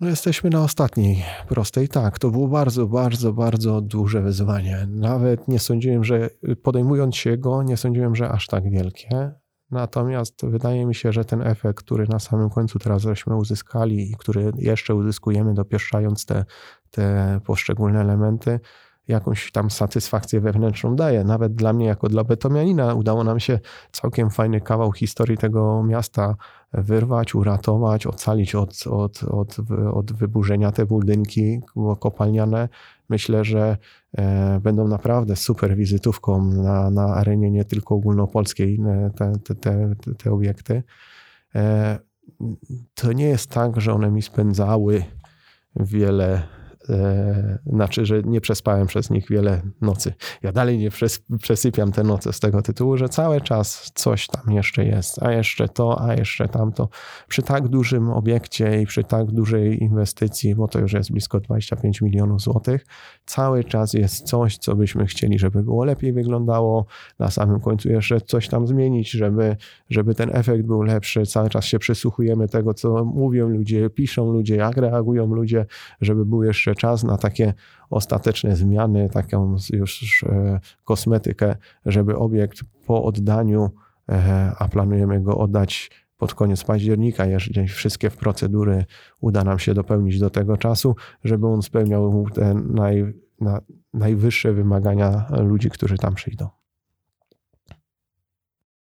No 0.00 0.08
jesteśmy 0.08 0.50
na 0.50 0.62
ostatniej 0.62 1.22
prostej. 1.48 1.88
Tak, 1.88 2.18
to 2.18 2.30
było 2.30 2.48
bardzo, 2.48 2.86
bardzo, 2.86 3.32
bardzo 3.32 3.80
duże 3.80 4.22
wyzwanie. 4.22 4.86
Nawet 4.88 5.48
nie 5.48 5.58
sądziłem, 5.58 6.04
że 6.04 6.30
podejmując 6.62 7.16
się 7.16 7.36
go, 7.36 7.62
nie 7.62 7.76
sądziłem, 7.76 8.16
że 8.16 8.28
aż 8.28 8.46
tak 8.46 8.70
wielkie. 8.70 9.32
Natomiast 9.74 10.46
wydaje 10.46 10.86
mi 10.86 10.94
się, 10.94 11.12
że 11.12 11.24
ten 11.24 11.42
efekt, 11.42 11.84
który 11.84 12.06
na 12.08 12.18
samym 12.18 12.50
końcu 12.50 12.78
teraz 12.78 13.02
żeśmy 13.02 13.36
uzyskali 13.36 14.10
i 14.10 14.16
który 14.16 14.52
jeszcze 14.58 14.94
uzyskujemy, 14.94 15.54
dopieszczając 15.54 16.26
te, 16.26 16.44
te 16.90 17.40
poszczególne 17.44 18.00
elementy, 18.00 18.60
jakąś 19.08 19.52
tam 19.52 19.70
satysfakcję 19.70 20.40
wewnętrzną 20.40 20.96
daje. 20.96 21.24
Nawet 21.24 21.54
dla 21.54 21.72
mnie, 21.72 21.86
jako 21.86 22.08
dla 22.08 22.24
betomianina, 22.24 22.94
udało 22.94 23.24
nam 23.24 23.40
się 23.40 23.60
całkiem 23.92 24.30
fajny 24.30 24.60
kawał 24.60 24.92
historii 24.92 25.36
tego 25.36 25.82
miasta 25.82 26.34
wyrwać, 26.72 27.34
uratować, 27.34 28.06
ocalić 28.06 28.54
od, 28.54 28.86
od, 28.86 29.22
od, 29.22 29.56
od 29.92 30.12
wyburzenia 30.12 30.72
te 30.72 30.86
budynki 30.86 31.60
kopalniane. 32.00 32.68
Myślę, 33.08 33.44
że 33.44 33.76
e, 34.16 34.60
będą 34.60 34.88
naprawdę 34.88 35.36
super 35.36 35.76
wizytówką 35.76 36.44
na, 36.44 36.90
na 36.90 37.04
arenie 37.04 37.50
nie 37.50 37.64
tylko 37.64 37.94
ogólnopolskiej 37.94 38.80
e, 38.86 39.10
te, 39.16 39.32
te, 39.44 39.54
te, 39.54 39.94
te 40.18 40.32
obiekty. 40.32 40.82
E, 41.54 41.98
to 42.94 43.12
nie 43.12 43.28
jest 43.28 43.50
tak, 43.50 43.80
że 43.80 43.92
one 43.92 44.10
mi 44.10 44.22
spędzały 44.22 45.04
wiele 45.76 46.42
e, 46.88 47.58
znaczy, 47.66 48.06
że 48.06 48.22
nie 48.22 48.40
przespałem 48.40 48.86
przez 48.86 49.10
nich 49.10 49.28
wiele 49.30 49.62
nocy. 49.80 50.14
Ja 50.42 50.52
dalej 50.52 50.78
nie 50.78 50.90
przes, 50.90 51.24
przesypiam 51.40 51.92
te 51.92 52.04
noce 52.04 52.32
z 52.32 52.40
tego 52.40 52.62
tytułu, 52.62 52.96
że 52.96 53.08
cały 53.08 53.40
czas 53.40 53.92
coś 53.94 54.26
tam 54.26 54.54
jeszcze 54.54 54.84
jest, 54.84 55.22
a 55.22 55.32
jeszcze 55.32 55.68
to, 55.68 56.02
a 56.02 56.14
jeszcze 56.14 56.48
tamto. 56.48 56.88
Przy 57.28 57.42
tak 57.42 57.68
dużym 57.68 58.10
obiekcie 58.10 58.82
i 58.82 58.86
przy 58.86 59.04
tak 59.04 59.30
dużej 59.30 59.82
inwestycji, 59.82 60.54
bo 60.54 60.68
to 60.68 60.78
już 60.78 60.92
jest 60.92 61.12
blisko 61.12 61.40
25 61.40 62.00
milionów 62.00 62.40
złotych, 62.40 62.86
cały 63.26 63.64
czas 63.64 63.92
jest 63.92 64.26
coś, 64.26 64.58
co 64.58 64.76
byśmy 64.76 65.06
chcieli, 65.06 65.38
żeby 65.38 65.62
było 65.62 65.84
lepiej 65.84 66.12
wyglądało, 66.12 66.86
na 67.18 67.30
samym 67.30 67.60
końcu 67.60 67.88
jeszcze 67.88 68.20
coś 68.20 68.48
tam 68.48 68.66
zmienić, 68.66 69.10
żeby, 69.10 69.56
żeby 69.90 70.14
ten 70.14 70.30
efekt 70.36 70.64
był 70.64 70.82
lepszy. 70.82 71.26
Cały 71.26 71.48
czas 71.48 71.64
się 71.64 71.78
przysłuchujemy 71.78 72.48
tego, 72.48 72.74
co 72.74 73.04
mówią 73.04 73.48
ludzie, 73.48 73.90
piszą 73.90 74.32
ludzie, 74.32 74.56
jak 74.56 74.76
reagują 74.76 75.26
ludzie, 75.26 75.66
żeby 76.00 76.24
był 76.24 76.42
jeszcze 76.42 76.73
czas 76.74 77.04
na 77.04 77.18
takie 77.18 77.54
ostateczne 77.90 78.56
zmiany, 78.56 79.08
taką 79.10 79.56
już 79.72 80.24
e, 80.28 80.60
kosmetykę, 80.84 81.56
żeby 81.86 82.16
obiekt 82.16 82.60
po 82.86 83.04
oddaniu, 83.04 83.70
e, 84.08 84.52
a 84.58 84.68
planujemy 84.68 85.20
go 85.20 85.38
oddać 85.38 85.90
pod 86.16 86.34
koniec 86.34 86.64
października, 86.64 87.26
jeżeli 87.26 87.68
wszystkie 87.68 88.10
procedury 88.10 88.84
uda 89.20 89.44
nam 89.44 89.58
się 89.58 89.74
dopełnić 89.74 90.18
do 90.18 90.30
tego 90.30 90.56
czasu, 90.56 90.96
żeby 91.24 91.46
on 91.46 91.62
spełniał 91.62 92.26
te 92.34 92.54
naj, 92.54 93.14
na, 93.40 93.60
najwyższe 93.94 94.52
wymagania 94.52 95.26
ludzi, 95.30 95.70
którzy 95.70 95.98
tam 95.98 96.14
przyjdą. 96.14 96.48